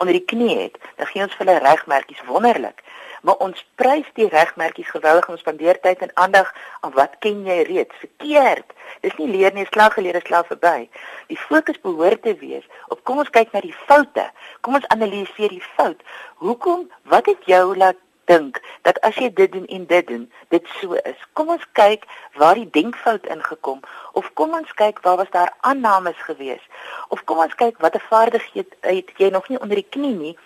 onder 0.00 0.14
die 0.14 0.24
knie 0.24 0.58
het, 0.58 0.78
dan 0.96 1.06
gee 1.06 1.22
ons 1.22 1.34
vir 1.34 1.46
hulle 1.46 1.58
regmerkies 1.58 2.22
wonderlik. 2.26 2.82
Maar 3.22 3.36
ons 3.44 3.66
prys 3.74 4.06
die 4.16 4.28
regmerkies 4.28 4.88
geweldig 4.88 5.28
ons 5.28 5.40
spandeer 5.40 5.80
tyd 5.80 5.98
en 5.98 6.10
aandag 6.14 6.54
aan 6.80 6.92
wat 6.92 7.16
ken 7.18 7.44
jy 7.44 7.62
reeds 7.62 7.94
verkeerd. 8.00 8.72
Dis 9.00 9.16
nie 9.16 9.28
leer 9.28 9.52
nie, 9.52 9.66
slag 9.70 9.94
geleer, 9.94 10.20
slag 10.24 10.46
verby. 10.46 10.88
Die 11.26 11.38
fokus 11.38 11.80
behoort 11.80 12.22
te 12.22 12.34
wees 12.40 12.64
op 12.88 13.04
kom 13.04 13.18
ons 13.18 13.30
kyk 13.30 13.52
na 13.52 13.60
die 13.60 13.76
foute. 13.86 14.30
Kom 14.60 14.74
ons 14.74 14.88
analiseer 14.88 15.48
die 15.48 15.66
fout. 15.76 16.00
Hoekom? 16.34 16.88
Wat 17.02 17.26
het 17.26 17.44
jou 17.44 17.76
laat 17.76 17.96
dink 18.30 18.60
dat 18.86 19.00
as 19.06 19.16
jy 19.20 19.30
dit 19.34 19.52
doen 19.52 19.66
en 19.66 19.86
dit 19.90 20.06
doen, 20.06 20.24
dit 20.54 20.68
so 20.78 20.98
is. 21.10 21.18
Kom 21.38 21.50
ons 21.54 21.66
kyk 21.78 22.06
waar 22.38 22.58
die 22.58 22.68
denkfout 22.76 23.26
ingekom 23.34 23.82
of 24.18 24.30
kom 24.38 24.54
ons 24.58 24.70
kyk 24.78 25.02
waar 25.06 25.18
was 25.20 25.32
daar 25.34 25.52
aannames 25.66 26.18
gewees 26.28 26.62
of 27.08 27.24
kom 27.24 27.42
ons 27.42 27.56
kyk 27.58 27.80
watter 27.82 28.02
vaardighede 28.10 28.78
het 28.86 29.10
jy 29.18 29.32
nog 29.34 29.48
nie 29.48 29.60
onder 29.60 29.82
die 29.82 29.90
knie 29.96 30.14
nie. 30.14 30.36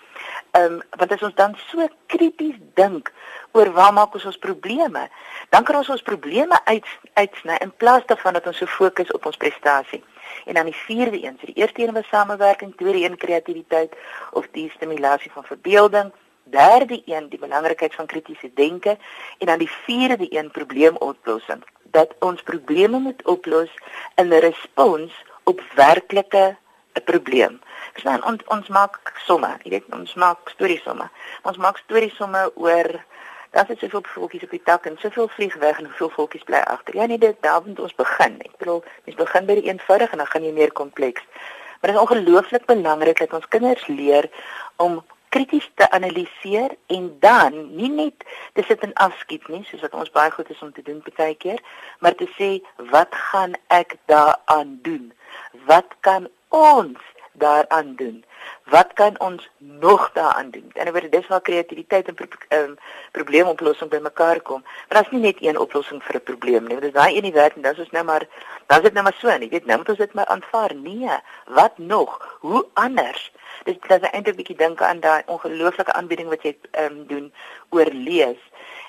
Ehm 0.57 0.79
um, 0.79 0.81
want 0.97 1.11
as 1.11 1.23
ons 1.27 1.35
dan 1.35 1.55
so 1.67 1.87
krities 2.11 2.57
dink 2.79 3.11
oor 3.51 3.71
waar 3.77 3.93
maak 3.93 4.13
ons 4.17 4.25
ons 4.25 4.41
probleme, 4.47 5.07
dan 5.49 5.63
kan 5.63 5.77
ons 5.79 5.89
ons 5.89 6.01
probleme 6.09 6.59
uit 6.65 6.85
uitsny 7.13 7.57
in 7.61 7.71
plaas 7.83 8.05
daarvan 8.09 8.33
dat 8.39 8.47
ons 8.47 8.57
so 8.57 8.65
fokus 8.65 9.11
op 9.11 9.25
ons 9.25 9.37
prestasie. 9.37 10.03
En 10.45 10.53
dan 10.53 10.65
die 10.65 10.75
vierde 10.85 11.19
een, 11.23 11.37
so 11.39 11.45
die 11.45 11.61
eerste 11.61 11.83
een 11.83 11.93
was 11.93 12.07
samewerking, 12.07 12.75
tweede 12.75 13.03
een 13.03 13.17
kreatiwiteit 13.17 13.95
of 14.31 14.47
die 14.51 14.71
stimulasie 14.75 15.31
van 15.31 15.43
verbeelding 15.43 16.11
derde 16.45 17.01
een 17.05 17.29
die 17.29 17.39
belangrikheid 17.39 17.95
van 17.95 18.05
kritiese 18.05 18.51
denke 18.53 18.97
en 19.37 19.47
dan 19.47 19.57
die 19.57 19.69
vierde 19.69 20.27
een 20.29 20.51
probleemoplossing 20.51 21.63
dat 21.83 22.15
ons 22.19 22.41
probleme 22.43 22.99
moet 22.99 23.25
oplos 23.25 23.71
in 24.15 24.27
'n 24.27 24.39
respons 24.39 25.13
op 25.43 25.61
werklike 25.75 26.57
'n 26.93 27.03
probleem. 27.03 27.61
Verstaan 27.91 28.25
ons 28.25 28.41
ons 28.45 28.67
maak 28.67 28.99
somme, 29.25 29.57
jy 29.63 29.69
weet 29.69 29.93
ons 29.93 30.13
maak 30.13 30.49
stories 30.49 30.83
somme. 30.83 31.09
Ons 31.41 31.57
maak 31.57 31.77
stories 31.77 32.15
somme 32.15 32.51
oor 32.55 33.03
daar 33.55 33.71
is 33.71 33.79
soveel 33.79 34.03
voeltjies 34.03 34.43
op 34.43 34.49
die 34.49 34.63
tak 34.63 34.85
en 34.85 34.97
soveel 34.99 35.27
vlieg 35.27 35.55
weg 35.55 35.77
en 35.77 35.85
hoeveel 35.85 36.09
voeltjies 36.09 36.43
bly 36.43 36.57
agter. 36.57 36.95
Ja 36.95 37.05
nee, 37.05 37.17
dit 37.17 37.35
daar 37.39 37.61
moet 37.65 37.79
ons 37.79 37.95
begin. 37.95 38.35
Ek 38.39 38.57
bedoel, 38.57 38.83
mens 39.05 39.17
begin 39.17 39.45
by 39.45 39.55
die 39.55 39.69
eenvoudig 39.69 40.11
en 40.11 40.17
dan 40.17 40.27
gaan 40.27 40.43
jy 40.43 40.51
meer 40.51 40.71
kompleks. 40.71 41.23
Maar 41.79 41.91
dit 41.91 41.95
is 41.95 42.01
ongelooflik 42.01 42.65
belangrik 42.65 43.19
dat 43.19 43.33
ons 43.33 43.47
kinders 43.47 43.87
leer 43.87 44.27
om 44.75 45.03
krities 45.35 45.67
te 45.75 45.89
analiseer 45.91 46.75
en 46.87 47.09
dan 47.19 47.57
nie 47.75 47.89
net 47.91 48.23
te 48.53 48.63
sit 48.67 48.83
en 48.87 48.93
afskiet 49.07 49.47
nie 49.51 49.63
soos 49.67 49.83
wat 49.83 49.97
ons 50.01 50.13
baie 50.15 50.31
goed 50.31 50.49
is 50.53 50.61
om 50.63 50.71
te 50.71 50.83
doen 50.85 51.03
baie 51.15 51.35
keer, 51.35 51.59
maar 51.99 52.15
te 52.15 52.27
sê 52.37 52.49
wat 52.93 53.11
gaan 53.31 53.57
ek 53.67 53.97
daaraan 54.11 54.79
doen? 54.87 55.11
Wat 55.67 55.97
kan 56.07 56.29
ons 56.55 57.01
daaraan 57.35 57.95
doen? 57.99 58.23
Wat 58.71 58.93
kan 58.93 59.19
ons 59.19 59.49
nog 59.57 60.11
daaraan 60.13 60.51
doen? 60.51 60.71
En 60.73 60.89
oor 60.93 61.09
dis 61.09 61.27
waar 61.27 61.41
kreatiwiteit 61.41 62.07
en 62.07 62.15
pro 62.15 62.27
um, 62.49 62.77
probleemoplossing 63.11 63.89
bymekaar 63.89 64.41
kom. 64.41 64.61
Maar 64.63 65.01
daar's 65.01 65.11
nie 65.11 65.21
net 65.21 65.41
een 65.41 65.59
oplossing 65.59 66.03
vir 66.03 66.15
'n 66.15 66.23
probleem 66.23 66.67
nie. 66.67 66.79
Dit 66.79 66.93
is 66.93 66.99
daai 66.99 67.15
een 67.15 67.27
nie 67.27 67.33
werk 67.33 67.55
en 67.55 67.61
dan 67.61 67.73
is 67.73 67.79
ons 67.79 67.91
nou 67.91 68.05
maar 68.05 68.27
dan 68.65 68.77
is 68.77 68.83
dit 68.83 68.93
nou 68.93 69.03
maar 69.03 69.17
so, 69.19 69.37
nie 69.37 69.49
weet 69.49 69.65
nou 69.65 69.77
moet 69.77 69.89
ons 69.89 69.97
dit 69.97 70.13
maar 70.13 70.25
aanvaar. 70.25 70.75
Nee, 70.75 71.19
wat 71.45 71.77
nog? 71.77 72.37
Hoe 72.39 72.65
anders? 72.73 73.31
Dit 73.65 73.81
dit 73.81 74.03
is 74.03 74.09
eintlik 74.09 74.33
'n 74.33 74.37
bietjie 74.37 74.55
dink 74.57 74.81
aan 74.81 74.99
daai 74.99 75.23
ongelooflike 75.25 75.93
aanbieding 75.93 76.27
wat 76.29 76.43
jy 76.45 76.51
ehm 76.71 76.85
um, 76.85 76.97
doen 77.11 77.33
oor 77.69 77.89
lees 78.07 78.41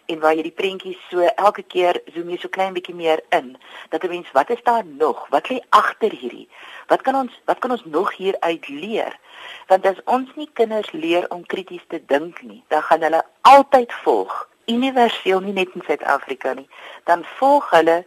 en 0.07 0.19
waar 0.21 0.35
jy 0.37 0.43
die 0.43 0.59
prentjies 0.61 0.99
so 1.11 1.29
elke 1.45 1.63
keer 1.75 2.01
zoom 2.15 2.29
jy 2.29 2.37
so 2.41 2.49
klein 2.57 2.75
bietjie 2.77 2.95
meer 2.95 3.23
in 3.39 3.47
dat 3.95 4.05
'n 4.05 4.11
mens 4.15 4.33
wat 4.33 4.51
is 4.51 4.63
daar 4.63 4.85
nog? 4.85 5.29
Wat 5.29 5.49
lê 5.49 5.57
agter 5.69 6.13
hierdie? 6.13 6.49
Wat 6.93 7.03
kan 7.03 7.15
ons 7.15 7.33
wat 7.45 7.59
kan 7.59 7.71
ons 7.71 7.85
nog 7.85 8.13
hier 8.17 8.37
uit 8.41 8.69
leer? 8.69 9.19
Want 9.67 9.87
as 9.87 10.03
ons 10.05 10.35
nie 10.35 10.51
kinders 10.53 10.93
leer 10.93 11.25
om 11.31 11.47
krities 11.47 11.87
te 11.89 12.03
dink 12.07 12.43
nie 12.43 12.63
dan 12.69 12.83
gaan 12.83 13.03
hulle 13.03 13.23
altyd 13.41 13.93
volg 13.93 14.49
universeel 14.67 15.41
nie 15.41 15.53
net 15.53 15.69
in 15.75 15.83
Suid-Afrika 15.87 16.53
nie. 16.53 16.69
Dan 17.05 17.25
volg 17.25 17.71
hulle 17.71 18.05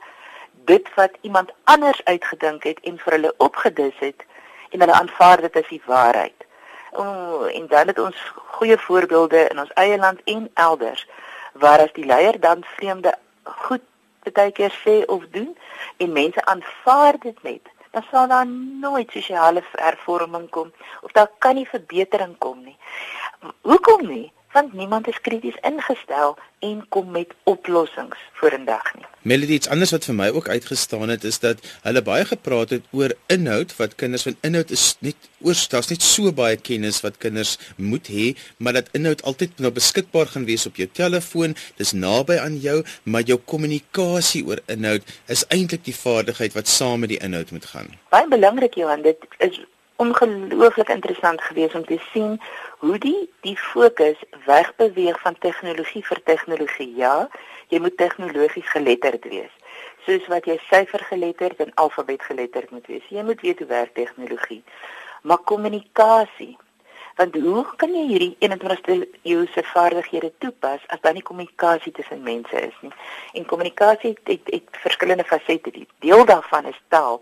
dit 0.66 0.94
wat 0.96 1.18
iemand 1.22 1.52
anders 1.64 2.04
uitgedink 2.04 2.64
het 2.64 2.80
en 2.80 2.98
vir 2.98 3.14
hulle 3.14 3.34
opgedis 3.38 3.98
het 4.00 4.26
en 4.70 4.80
hulle 4.80 5.00
aanvaar 5.02 5.42
dit 5.42 5.56
as 5.56 5.68
die 5.70 5.82
waarheid 5.86 6.39
o 6.92 7.04
oh, 7.04 7.56
en 7.56 7.68
dan 7.68 7.88
het 7.88 8.00
ons 8.00 8.32
goeie 8.58 8.78
voorbeelde 8.78 9.48
in 9.50 9.60
ons 9.60 9.74
eie 9.74 9.98
land 9.98 10.22
en 10.24 10.50
elders 10.54 11.08
waar 11.54 11.80
as 11.80 11.94
die 11.94 12.06
leier 12.06 12.40
dan 12.40 12.64
vreemde 12.76 13.16
goed 13.44 13.86
baie 14.34 14.52
keer 14.52 14.74
sê 14.86 15.06
of 15.06 15.24
doen 15.34 15.58
en 15.98 16.12
mense 16.12 16.46
aanvaar 16.46 17.18
dit 17.20 17.44
net 17.44 17.70
dan 17.92 18.06
sal 18.12 18.28
daar 18.28 18.48
nooit 18.82 19.12
sosiale 19.12 19.64
hervorming 19.72 20.50
kom 20.50 20.74
of 21.02 21.12
daar 21.12 21.32
kan 21.38 21.56
nie 21.56 21.68
verbetering 21.68 22.38
kom 22.38 22.64
nie. 22.64 22.78
Hoekom 23.62 24.08
nie 24.08 24.32
want 24.54 24.74
niemand 24.74 25.08
is 25.08 25.22
krities 25.22 25.58
ingestel 25.62 26.38
en 26.60 26.82
kom 26.90 27.12
met 27.12 27.34
oplossings 27.44 28.18
vorendag 28.40 28.94
nie. 28.96 29.06
Melody 29.22 29.60
iets 29.60 29.70
anders 29.70 29.92
wat 29.94 30.08
vir 30.08 30.16
my 30.18 30.28
ook 30.34 30.50
uitgestaan 30.50 31.12
het 31.14 31.24
is 31.28 31.40
dat 31.44 31.62
hulle 31.84 32.02
baie 32.02 32.26
gepraat 32.26 32.74
het 32.76 32.86
oor 32.96 33.14
inhoud 33.32 33.76
wat 33.78 33.96
kinders 34.00 34.26
van 34.28 34.38
inhoud 34.48 34.72
is 34.76 34.86
net 35.06 35.30
oor 35.46 35.60
daar's 35.72 35.92
net 35.92 36.04
so 36.04 36.34
baie 36.36 36.58
kennis 36.58 37.02
wat 37.06 37.20
kinders 37.24 37.58
moet 37.76 38.10
hê, 38.12 38.34
maar 38.58 38.80
dat 38.80 38.92
inhoud 38.98 39.24
altyd 39.24 39.60
nou 39.60 39.72
beskikbaar 39.76 40.32
gaan 40.34 40.48
wees 40.50 40.66
op 40.68 40.80
jou 40.80 40.88
telefoon, 40.88 41.56
dis 41.78 41.94
naby 41.94 42.40
aan 42.42 42.58
jou, 42.64 42.80
maar 43.04 43.28
jou 43.28 43.40
kommunikasie 43.46 44.46
oor 44.48 44.64
inhoud 44.68 45.06
is 45.28 45.46
eintlik 45.54 45.86
die 45.86 45.96
vaardigheid 45.96 46.56
wat 46.58 46.68
saam 46.68 47.06
met 47.06 47.14
die 47.14 47.22
inhoud 47.24 47.52
moet 47.52 47.70
gaan. 47.72 47.94
Baie 48.10 48.28
belangrik 48.28 48.80
Johan, 48.80 49.06
dit 49.06 49.30
is 49.38 49.62
ongelooflik 50.00 50.90
interessant 50.90 51.42
geweest 51.42 51.76
om 51.76 51.86
te 51.86 52.00
sien 52.12 52.38
hoe 52.80 52.98
die 52.98 53.30
die 53.42 53.58
fokus 53.58 54.20
wegbeweeg 54.46 55.20
van 55.22 55.36
tegnologie 55.40 56.04
vir 56.06 56.22
tegnologie. 56.24 56.94
Ja, 56.96 57.28
jy 57.68 57.82
moet 57.84 57.98
tegnologies 57.98 58.70
geletterd 58.72 59.28
wees. 59.28 59.52
Soos 60.08 60.28
wat 60.32 60.48
jy 60.48 60.56
syfergeletterd 60.70 61.60
en 61.66 61.76
alfabetgeletterd 61.84 62.72
moet 62.72 62.88
wees. 62.88 63.12
Jy 63.12 63.28
moet 63.28 63.44
weet 63.44 63.60
hoe 63.60 63.68
werk 63.68 63.94
tegnologie. 63.94 64.64
Maar 65.22 65.44
kommunikasie 65.52 66.56
want 67.20 67.36
hoe 67.36 67.66
kan 67.76 67.92
jy 67.92 68.06
hierdie 68.08 68.36
21ste 68.40 68.96
eeuse 69.28 69.64
vaardighede 69.74 70.30
toepas 70.40 70.84
as 70.88 71.02
daar 71.04 71.18
nie 71.18 71.26
kommunikasie 71.28 71.92
tussen 71.92 72.22
mense 72.24 72.62
is 72.62 72.78
nie? 72.80 72.92
En 73.36 73.46
kommunikasie 73.46 74.14
het, 74.14 74.22
het, 74.24 74.54
het 74.54 74.80
verskillende 74.86 75.26
fasette. 75.28 75.74
Die 75.76 75.88
deel 76.00 76.24
daarvan 76.26 76.72
is 76.72 76.80
taal. 76.88 77.20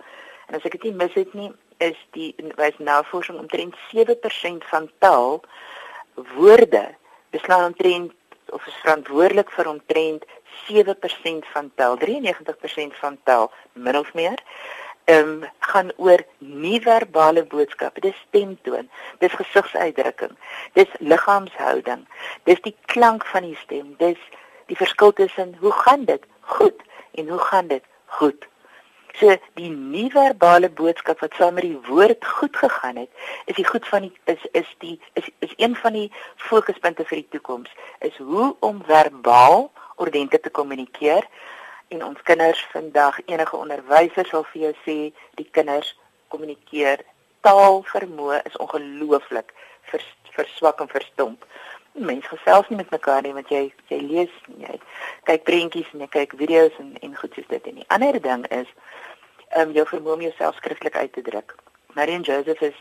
En 0.47 0.59
as 0.59 0.67
ek 0.69 0.77
dit 0.77 0.91
nie 0.91 0.99
mis 0.99 1.17
het 1.17 1.33
nie, 1.33 1.49
is 1.77 1.97
die 2.11 2.35
wys 2.55 2.77
navorsing 2.77 3.39
omtrent 3.39 3.75
7% 3.93 4.63
van 4.71 4.89
taal 5.03 5.41
woorde 6.35 6.95
beslaan 7.29 7.65
omtrent 7.65 8.11
of 8.49 8.67
is 8.67 8.79
verantwoordelik 8.81 9.51
vir 9.51 9.69
omtrent 9.69 10.25
7% 10.71 11.47
van 11.53 11.71
taal 11.75 11.97
93% 11.97 12.99
van 13.01 13.17
taal 13.23 13.51
min 13.73 13.97
of 13.97 14.13
meer 14.13 14.39
ehm 15.07 15.29
um, 15.29 15.43
gaan 15.59 15.91
oor 15.95 16.23
nie-verbale 16.37 17.43
boodskappe 17.53 17.99
dis 17.99 18.17
stemtoon 18.27 18.89
dis 19.19 19.37
gesigsuitdrukking 19.39 20.33
dis 20.79 20.97
liggaamshouding 20.99 22.03
dis 22.49 22.61
die 22.65 22.75
klank 22.93 23.25
van 23.25 23.47
die 23.47 23.59
stem 23.63 23.93
dis 24.03 24.19
die 24.71 24.79
verskil 24.81 25.13
tussen 25.13 25.55
hoe 25.61 25.71
gaan 25.71 26.03
dit 26.05 26.27
goed 26.57 26.83
en 27.11 27.29
hoe 27.29 27.39
gaan 27.39 27.67
dit 27.67 27.83
goed 28.19 28.47
So 29.19 29.33
die 29.57 29.69
nie-verbale 29.69 30.69
boodskap 30.69 31.21
wat 31.23 31.33
saam 31.37 31.55
met 31.57 31.65
die 31.65 31.79
woord 31.87 32.25
goed 32.39 32.57
gegaan 32.57 32.99
het, 33.01 33.09
is 33.49 33.55
die 33.57 33.65
goed 33.65 33.87
van 33.87 34.05
die 34.05 34.13
is 34.33 34.43
is 34.51 34.69
die 34.83 34.99
is 35.13 35.29
is 35.39 35.53
een 35.57 35.75
van 35.75 35.93
die 35.93 36.11
fokuspunte 36.35 37.05
vir 37.09 37.23
die 37.23 37.29
toekoms. 37.37 37.69
Is 37.99 38.17
hoe 38.17 38.55
om 38.59 38.83
verbaal 38.85 39.71
ordentlik 39.95 40.43
te 40.43 40.49
kommunikeer. 40.49 41.25
En 41.87 42.03
ons 42.05 42.21
kinders 42.21 42.61
vandag 42.71 43.19
enige 43.25 43.55
onderwyser 43.57 44.27
sal 44.27 44.45
vir 44.51 44.61
jou 44.67 44.73
sê 44.85 44.97
die 45.39 45.47
kinders 45.51 45.95
kommunikeer 46.27 47.01
taalvermoë 47.47 48.41
is 48.49 48.57
ongelooflik 48.61 49.53
vers, 49.91 50.07
verswak 50.35 50.81
en 50.83 50.91
verstomp 50.91 51.45
mense 51.97 52.27
gesels 52.27 52.69
nie 52.69 52.77
met 52.77 52.91
mekaar 52.91 53.21
nie 53.25 53.33
want 53.33 53.49
jy 53.49 53.67
jy 53.91 53.99
lees 54.01 54.33
nie 54.47 54.65
jy 54.67 54.79
kyk 55.29 55.43
prentjies 55.49 55.93
en 55.93 56.05
jy 56.05 56.09
kyk 56.13 56.35
video's 56.39 56.75
en 56.83 56.93
en 57.01 57.15
goed 57.15 57.33
soos 57.33 57.49
dit 57.53 57.71
en 57.71 57.81
die 57.81 57.89
ander 57.95 58.19
ding 58.21 58.45
is 58.59 58.69
um, 59.55 59.73
jou 59.75 59.85
vermoë 59.89 60.17
om 60.17 60.25
jouself 60.27 60.55
skriftelik 60.55 60.95
uit 60.95 61.13
te 61.13 61.21
druk. 61.21 61.55
Marion 61.95 62.21
Joseph 62.21 62.61
is 62.61 62.77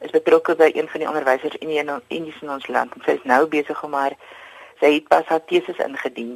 is 0.00 0.12
betrokke 0.12 0.56
by 0.56 0.70
een 0.74 0.88
van 0.92 1.00
die 1.00 1.08
onderwysers 1.08 1.56
in 1.64 1.68
die 1.72 1.84
Indies 2.08 2.42
in 2.42 2.50
ons 2.50 2.66
land 2.68 2.94
en 2.94 3.04
sy 3.04 3.16
is 3.16 3.24
nou 3.24 3.46
besig 3.46 3.84
om 3.84 3.94
haar 3.96 4.16
sy 4.80 4.92
het 4.98 5.08
pas 5.08 5.24
haar 5.32 5.44
teses 5.48 5.78
ingedien 5.80 6.34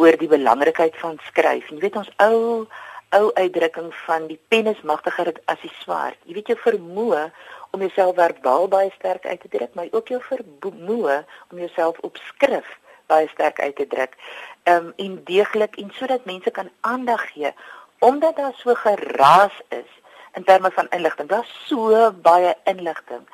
oor 0.00 0.16
die 0.16 0.30
belangrikheid 0.30 0.96
van 0.96 1.18
skryf. 1.26 1.68
Jy 1.68 1.82
weet 1.82 1.98
ons 2.00 2.12
ou 2.24 2.66
ou 3.12 3.26
uitdrukking 3.36 3.90
van 4.06 4.26
die 4.30 4.38
pen 4.48 4.70
is 4.70 4.80
magtiger 4.88 5.28
as 5.52 5.60
die 5.60 5.72
swaard. 5.82 6.16
Jy 6.24 6.38
weet 6.38 6.54
jou 6.54 6.58
vermoë 6.62 7.26
om 7.72 7.80
jouself 7.80 8.14
verbaal 8.16 8.68
baie 8.68 8.90
sterk 8.98 9.26
uit 9.26 9.40
te 9.40 9.48
druk, 9.48 9.74
maar 9.74 9.88
ook 9.90 10.08
jou 10.08 10.20
vermoë 10.28 11.18
om 11.50 11.58
jouself 11.58 11.98
op 11.98 12.16
skrif 12.28 12.68
baie 13.06 13.28
sterk 13.32 13.60
uit 13.60 13.76
te 13.76 13.86
druk. 13.86 14.16
Ehm 14.62 14.86
um, 14.86 14.92
en 14.96 15.20
deeglik 15.24 15.76
en 15.76 15.90
sodat 15.98 16.24
mense 16.24 16.50
kan 16.50 16.70
aandag 16.80 17.32
gee 17.32 17.52
omdat 17.98 18.36
daar 18.36 18.54
so 18.56 18.74
geraas 18.74 19.60
is 19.68 19.90
in 20.34 20.44
terme 20.44 20.70
van 20.70 20.88
inligting, 20.90 21.28
daar's 21.28 21.52
so 21.66 22.10
baie 22.12 22.54
inligting. 22.64 23.28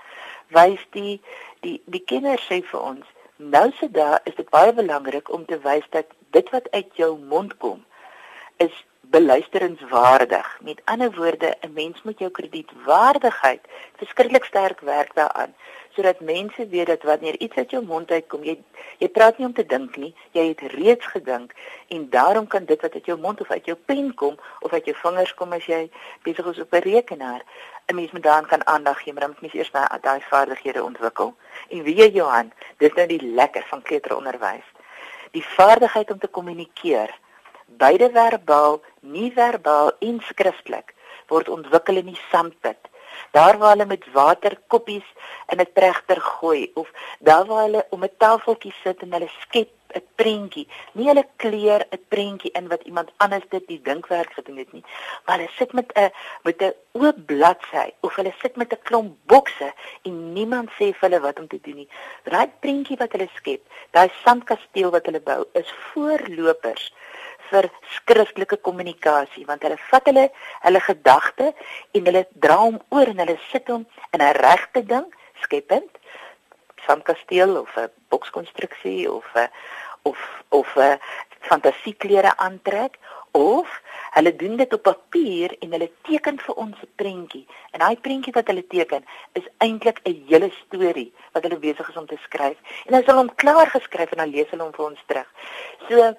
Wys 0.49 0.87
die 0.91 1.21
die 1.61 1.83
die 1.85 2.05
kinders 2.05 2.47
sê 2.47 2.61
vir 2.71 2.81
ons, 2.81 3.07
nou 3.37 3.71
se 3.79 3.91
daar 3.91 4.21
is 4.25 4.35
dit 4.35 4.51
baie 4.51 4.73
belangrik 4.73 5.31
om 5.33 5.45
te 5.47 5.59
wys 5.65 5.87
dat 5.91 6.07
dit 6.31 6.51
wat 6.51 6.71
uit 6.71 6.97
jou 6.97 7.19
mond 7.19 7.57
kom 7.57 7.85
is 8.57 8.85
beluisteringswaardig. 9.11 10.59
Met 10.61 10.81
ander 10.85 11.15
woorde, 11.15 11.57
'n 11.61 11.73
mens 11.73 12.03
moet 12.03 12.19
jou 12.19 12.31
kredietwaardigheid 12.31 13.61
verskriklik 13.97 14.45
sterk 14.45 14.81
werk 14.81 15.15
daaraan 15.15 15.55
sodat 15.99 16.21
mense 16.21 16.69
weet 16.69 16.87
dat 16.87 17.03
wanneer 17.03 17.39
iets 17.39 17.57
uit 17.57 17.71
jou 17.71 17.85
mond 17.85 18.11
uitkom, 18.11 18.45
jy 18.47 18.55
jy 18.99 19.09
praat 19.15 19.39
nie 19.39 19.47
om 19.47 19.55
te 19.55 19.65
dink 19.67 19.97
nie, 19.97 20.13
jy 20.31 20.45
het 20.49 20.61
reeds 20.75 21.07
gedink 21.07 21.55
en 21.95 22.05
daarom 22.11 22.47
kan 22.47 22.65
dit 22.65 22.81
wat 22.83 22.95
uit 22.95 23.07
jou 23.11 23.19
mond 23.19 23.41
of 23.41 23.51
uit 23.51 23.67
jou 23.67 23.77
pen 23.91 24.15
kom 24.15 24.37
of 24.61 24.73
uit 24.73 24.85
jou 24.85 24.97
vingers 25.03 25.35
kom 25.35 25.53
as 25.53 25.67
jy 25.67 25.81
besig 26.23 26.47
is 26.53 26.63
op 26.63 26.75
'n 26.75 26.85
rekenaar, 26.87 27.43
'n 27.91 27.95
mens 27.95 28.13
moet 28.13 28.23
daaraan 28.23 28.47
kan 28.47 28.67
aandag 28.67 29.03
gee, 29.03 29.13
maar 29.13 29.27
dan 29.27 29.31
moet 29.31 29.41
mens 29.41 29.55
eers 29.55 29.71
daai 30.01 30.21
vaardighede 30.21 30.85
ontwikkel. 30.85 31.35
En 31.69 31.83
jy 31.83 32.11
Johan, 32.11 32.53
dis 32.79 32.95
nou 32.95 33.07
die 33.07 33.35
lekker 33.35 33.65
van 33.69 33.83
kleuteronderwys. 33.83 34.67
Die 35.31 35.45
vaardigheid 35.45 36.11
om 36.11 36.19
te 36.19 36.27
kommunikeer 36.29 37.11
beide 37.77 38.11
verbaal, 38.11 38.81
nie 39.01 39.33
verbaal 39.33 39.93
en 40.01 40.21
skriftelik 40.21 40.95
word 41.29 41.49
ontwikkel 41.49 42.01
in 42.01 42.13
die 42.13 42.21
sandpit. 42.31 42.89
Daar 43.37 43.59
waar 43.59 43.75
hulle 43.75 43.87
met 43.87 44.05
waterkoppies 44.13 45.09
in 45.53 45.61
'n 45.61 45.73
trechter 45.75 46.21
gooi 46.21 46.71
of 46.75 46.89
daar 47.19 47.47
waar 47.47 47.65
hulle 47.67 47.87
om 47.91 48.05
'n 48.05 48.17
tafeltjie 48.19 48.75
sit 48.83 49.03
en 49.03 49.13
hulle 49.13 49.31
skep 49.41 49.69
'n 49.97 50.03
prentjie. 50.21 50.67
Nie 50.93 51.09
hulle 51.11 51.27
kleur 51.37 51.83
'n 51.91 52.05
prentjie 52.09 52.51
in 52.59 52.69
wat 52.69 52.83
iemand 52.83 53.11
anders 53.17 53.45
dit 53.49 53.67
die 53.67 53.81
dinkwerk 53.83 54.33
gedoen 54.33 54.57
het 54.57 54.73
nie, 54.73 54.85
maar 55.25 55.39
hulle 55.39 55.51
sit 55.61 55.73
met 55.73 55.93
'n 55.95 56.11
met 56.43 56.63
'n 56.63 56.75
oop 56.93 57.17
bladsy 57.27 57.89
of 58.01 58.15
hulle 58.15 58.35
sit 58.43 58.57
met 58.57 58.73
'n 58.73 58.83
klomp 58.83 59.17
bokse 59.27 59.73
en 60.03 60.33
niemand 60.33 60.71
sê 60.71 60.93
vir 60.93 61.09
hulle 61.09 61.21
wat 61.21 61.39
om 61.39 61.49
te 61.49 61.61
doen 61.63 61.75
nie. 61.75 61.89
Daai 62.23 62.51
prentjie 62.61 62.97
wat 62.97 63.13
hulle 63.13 63.29
skep, 63.35 63.63
daai 63.91 64.11
sandkasteel 64.25 64.91
wat 64.91 65.07
hulle 65.07 65.21
bou, 65.21 65.45
is 65.53 65.73
voorlopers 65.93 66.93
vir 67.51 67.71
skriftelike 67.97 68.57
kommunikasie 68.57 69.47
want 69.47 69.63
hulle 69.63 69.79
vat 69.91 70.11
hulle 70.11 70.27
hulle 70.65 70.81
gedagte 70.81 71.53
en 71.95 72.11
hulle 72.11 72.25
dra 72.47 72.59
hom 72.65 72.81
oor 72.89 73.13
en 73.13 73.23
hulle 73.25 73.39
sit 73.51 73.69
hom 73.69 73.87
in 74.13 74.23
'n 74.23 74.35
regte 74.43 74.83
ding 74.95 75.09
skepend 75.43 75.91
van 76.87 77.03
kasteel 77.03 77.57
of 77.57 77.77
'n 77.77 77.91
bokskonstruksie 78.09 79.11
of 79.13 79.27
'n 79.35 79.49
of 80.03 80.19
of 80.49 80.77
'n 80.77 80.99
fantasieklere 81.41 82.37
aantrek 82.37 82.99
of 83.31 83.81
hulle 84.11 84.37
doen 84.37 84.57
dit 84.57 84.73
op 84.73 84.83
papier 84.83 85.57
en 85.61 85.73
hulle 85.77 85.91
teken 86.03 86.39
vir 86.47 86.55
ons 86.55 86.77
'n 86.83 86.93
prentjie. 86.97 87.47
En 87.71 87.79
daai 87.79 87.97
prentjie 87.97 88.33
wat 88.33 88.47
hulle 88.47 88.67
teken 88.67 89.05
is 89.33 89.47
eintlik 89.59 90.01
'n 90.05 90.25
hele 90.29 90.51
storie 90.65 91.13
wat 91.33 91.43
hulle 91.43 91.59
besig 91.59 91.89
is 91.89 91.97
om 91.97 92.07
te 92.07 92.19
skryf. 92.23 92.57
En 92.87 92.95
as 92.95 93.05
hulle 93.05 93.19
hom 93.19 93.35
klaar 93.35 93.67
geskryf 93.67 94.11
en 94.11 94.19
dan 94.19 94.31
lees 94.31 94.51
hulle 94.51 94.63
hom 94.63 94.73
vir 94.73 94.85
ons 94.85 95.03
terug. 95.07 95.29
So 95.89 96.17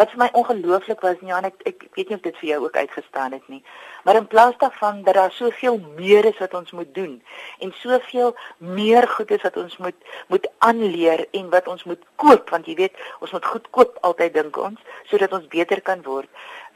wat 0.00 0.12
vir 0.14 0.22
my 0.22 0.28
ongelooflik 0.40 1.02
was, 1.04 1.18
Jan, 1.20 1.44
ek 1.44 1.60
ek 1.68 1.82
weet 1.96 2.08
nie 2.08 2.16
of 2.16 2.22
dit 2.24 2.36
vir 2.40 2.48
jou 2.54 2.58
ook 2.64 2.76
uitgestaan 2.76 3.34
het 3.36 3.48
nie. 3.52 3.60
Maar 4.04 4.20
in 4.22 4.28
plaas 4.32 4.56
daarvan 4.62 5.02
dat 5.04 5.18
daar 5.18 5.32
soveel 5.36 5.76
meer 5.98 6.24
is 6.30 6.38
wat 6.40 6.54
ons 6.56 6.72
moet 6.72 6.94
doen 6.96 7.18
en 7.60 7.72
soveel 7.82 8.32
meer 8.56 9.08
goed 9.08 9.34
is 9.36 9.44
wat 9.44 9.58
ons 9.60 9.76
moet 9.84 10.08
moet 10.32 10.46
aanleer 10.58 11.26
en 11.36 11.50
wat 11.52 11.68
ons 11.68 11.84
moet 11.84 12.06
koop, 12.22 12.48
want 12.50 12.70
jy 12.70 12.78
weet, 12.78 12.96
ons 13.20 13.34
moet 13.36 13.50
goed 13.52 13.66
koop 13.76 13.98
altyd 14.08 14.38
dink 14.38 14.56
ons 14.56 14.80
sodat 15.10 15.36
ons 15.36 15.50
beter 15.52 15.84
kan 15.84 16.00
word. 16.06 16.30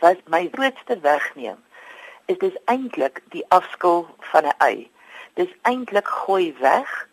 Was 0.05 0.21
my 0.29 0.45
grootste 0.53 0.99
wegneem 1.01 1.63
is 2.29 2.41
dis 2.41 2.61
eintlik 2.73 3.23
die 3.33 3.45
afskil 3.57 4.07
van 4.33 4.45
'n 4.53 4.57
ei. 4.59 4.91
Dis 5.41 5.53
eintlik 5.63 6.09
gooi 6.09 6.53
weg 6.61 7.09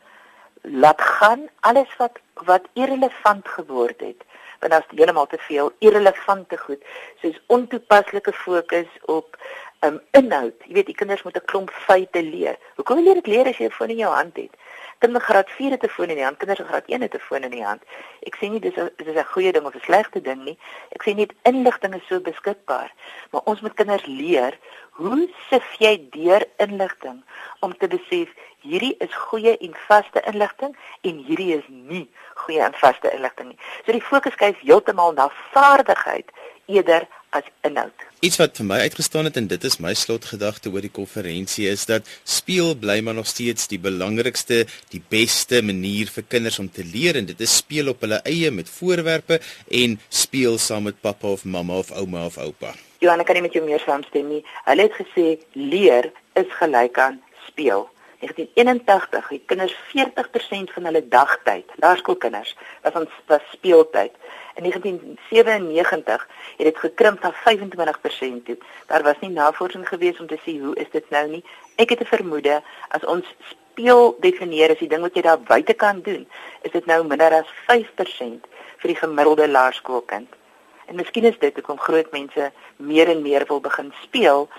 laat 0.62 1.02
gaan 1.02 1.48
alles 1.60 1.96
wat 1.98 2.20
wat 2.46 2.68
irrelevant 2.74 3.48
geword 3.48 4.00
het 4.00 4.28
want 4.62 4.74
daar's 4.74 4.90
heeltemal 4.96 5.28
te 5.28 5.42
veel 5.48 5.72
irrelevante 5.80 6.58
goed 6.58 6.84
soos 7.22 7.42
ontoepaslike 7.48 8.34
fokus 8.34 8.90
op 9.06 9.38
um, 9.86 10.00
inhoud. 10.18 10.54
Jy 10.68 10.74
weet, 10.78 10.92
die 10.92 10.96
kinders 10.96 11.24
moet 11.26 11.38
'n 11.38 11.50
klomp 11.52 11.72
feite 11.88 12.22
leer. 12.24 12.58
Hoekom 12.76 13.02
jy 13.02 13.14
dit 13.20 13.28
leer 13.28 13.48
as 13.48 13.58
jy 13.58 13.66
'n 13.66 13.78
foon 13.78 13.90
in 13.90 14.04
jou 14.06 14.14
hand 14.14 14.36
het? 14.38 14.54
Kinders 15.02 15.26
graad 15.26 15.50
4 15.50 15.72
het 15.72 15.84
'n 15.84 15.88
foon 15.90 16.10
in 16.10 16.16
die 16.16 16.24
hand, 16.24 16.38
kinders 16.38 16.60
graad 16.70 16.88
1 16.88 17.02
het 17.02 17.16
'n 17.16 17.20
foon 17.28 17.44
in 17.44 17.50
die 17.50 17.66
hand. 17.66 17.82
Ek 18.30 18.36
sê 18.36 18.50
nie 18.50 18.60
dis 18.60 18.78
'n 18.78 18.90
dis 18.98 19.16
'n 19.16 19.32
goeie 19.34 19.52
ding 19.52 19.66
of 19.66 19.74
'n 19.76 19.80
slegte 19.82 20.22
ding 20.22 20.44
nie. 20.44 20.58
Ek 20.96 21.02
sê 21.04 21.16
net 21.16 21.34
inligting 21.42 21.96
is 21.96 22.08
so 22.08 22.20
beskikbaar, 22.20 22.94
maar 23.32 23.42
ons 23.44 23.62
moet 23.62 23.74
kinders 23.74 24.06
leer 24.06 24.54
hoe 24.92 25.30
sif 25.50 25.66
jy 25.80 26.08
deur 26.12 26.46
inligting 26.58 27.24
om 27.60 27.78
te 27.78 27.88
besef 27.88 28.30
hierdie 28.62 28.96
is 29.00 29.14
goeie 29.14 29.58
en 29.58 29.76
vaste 29.88 30.22
inligting 30.32 30.78
en 31.02 31.24
hierdie 31.28 31.56
is 31.58 31.68
nie 31.68 32.10
goeie 32.34 32.62
en 32.62 32.74
vaste 32.74 33.12
inligting 33.12 33.48
nie. 33.48 33.60
So 33.86 33.92
die 33.92 34.02
fokus 34.02 34.34
skuif 34.34 34.60
heeltemal 34.60 35.14
na 35.14 35.30
vaardigheid 35.54 36.30
eerder 36.72 37.08
as 37.32 37.48
inhoud. 37.68 38.08
Iets 38.22 38.38
wat 38.38 38.60
vir 38.60 38.68
my 38.70 38.78
uitgestaan 38.86 39.26
het 39.30 39.38
en 39.40 39.48
dit 39.50 39.64
is 39.66 39.80
my 39.82 39.94
slotgedagte 39.98 40.70
oor 40.74 40.84
die 40.86 40.94
konferensie 40.94 41.68
is 41.72 41.88
dat 41.90 42.10
speel 42.28 42.76
bly 42.78 43.00
maar 43.06 43.18
nog 43.18 43.30
steeds 43.32 43.70
die 43.72 43.80
belangrikste, 43.82 44.66
die 44.94 45.02
beste 45.14 45.62
manier 45.66 46.12
vir 46.12 46.28
kinders 46.28 46.60
om 46.62 46.70
te 46.70 46.86
leer 46.86 47.18
en 47.18 47.30
dit 47.32 47.42
is 47.42 47.56
speel 47.64 47.90
op 47.94 48.04
hulle 48.06 48.22
eie 48.30 48.52
met 48.52 48.70
voorwerpe 48.70 49.40
en 49.82 49.98
speel 50.10 50.60
saam 50.62 50.90
met 50.90 51.02
pappa 51.02 51.32
of 51.38 51.46
mamma 51.46 51.80
of 51.82 51.92
ouma 51.92 52.26
of 52.28 52.38
oupa. 52.38 52.76
Johanna 53.02 53.26
kan 53.26 53.40
nie 53.40 53.48
met 53.48 53.56
jou 53.58 53.64
meer 53.66 53.82
saamstem 53.82 54.28
nie. 54.30 54.44
Hulle 54.68 54.86
het 54.86 55.00
gesê 55.00 55.26
leer 55.58 56.12
is 56.38 56.52
gelyk 56.60 57.00
aan 57.02 57.18
speel. 57.48 57.88
1981 58.22 59.30
het 59.30 59.46
kinders 59.50 59.74
40% 59.74 60.74
van 60.76 60.86
hulle 60.86 61.02
dagtyd, 61.10 61.66
laerskoolkinders, 61.82 62.54
was 62.84 63.08
was 63.26 63.42
speeltyd. 63.52 64.14
In 64.56 64.64
1997 64.64 66.28
het 66.58 66.66
dit 66.66 66.78
gekrimp 66.78 67.22
na 67.22 67.34
25% 67.34 68.44
toe. 68.46 68.58
Daar 68.88 69.04
was 69.04 69.20
nie 69.20 69.30
navorsing 69.30 69.88
gewees 69.88 70.20
om 70.20 70.28
te 70.28 70.40
sê 70.46 70.60
hoe 70.60 70.76
is 70.76 70.90
dit 70.92 71.10
nou 71.10 71.28
nie. 71.28 71.44
Ek 71.76 71.90
het 71.90 72.02
'n 72.02 72.16
vermoede 72.16 72.62
as 72.88 73.06
ons 73.06 73.26
speel 73.72 74.18
definieer 74.20 74.72
as 74.72 74.80
die 74.80 74.88
ding 74.88 75.02
wat 75.02 75.16
jy 75.16 75.22
daar 75.22 75.40
buite 75.40 75.74
kan 75.74 76.02
doen, 76.02 76.28
is 76.62 76.72
dit 76.72 76.86
nou 76.86 77.04
minder 77.08 77.34
as 77.34 77.48
5% 77.68 78.46
vir 78.78 78.88
die 78.88 78.96
gemiddelde 78.96 79.48
laerskoolkind. 79.48 80.30
En 80.86 80.96
miskien 80.96 81.24
is 81.24 81.40
dit 81.40 81.56
hoekom 81.56 81.80
groot 81.80 82.12
mense 82.12 82.52
meer 82.76 83.10
en 83.10 83.22
meer 83.22 83.46
wil 83.48 83.62
begin 83.62 83.94
speel 84.04 84.50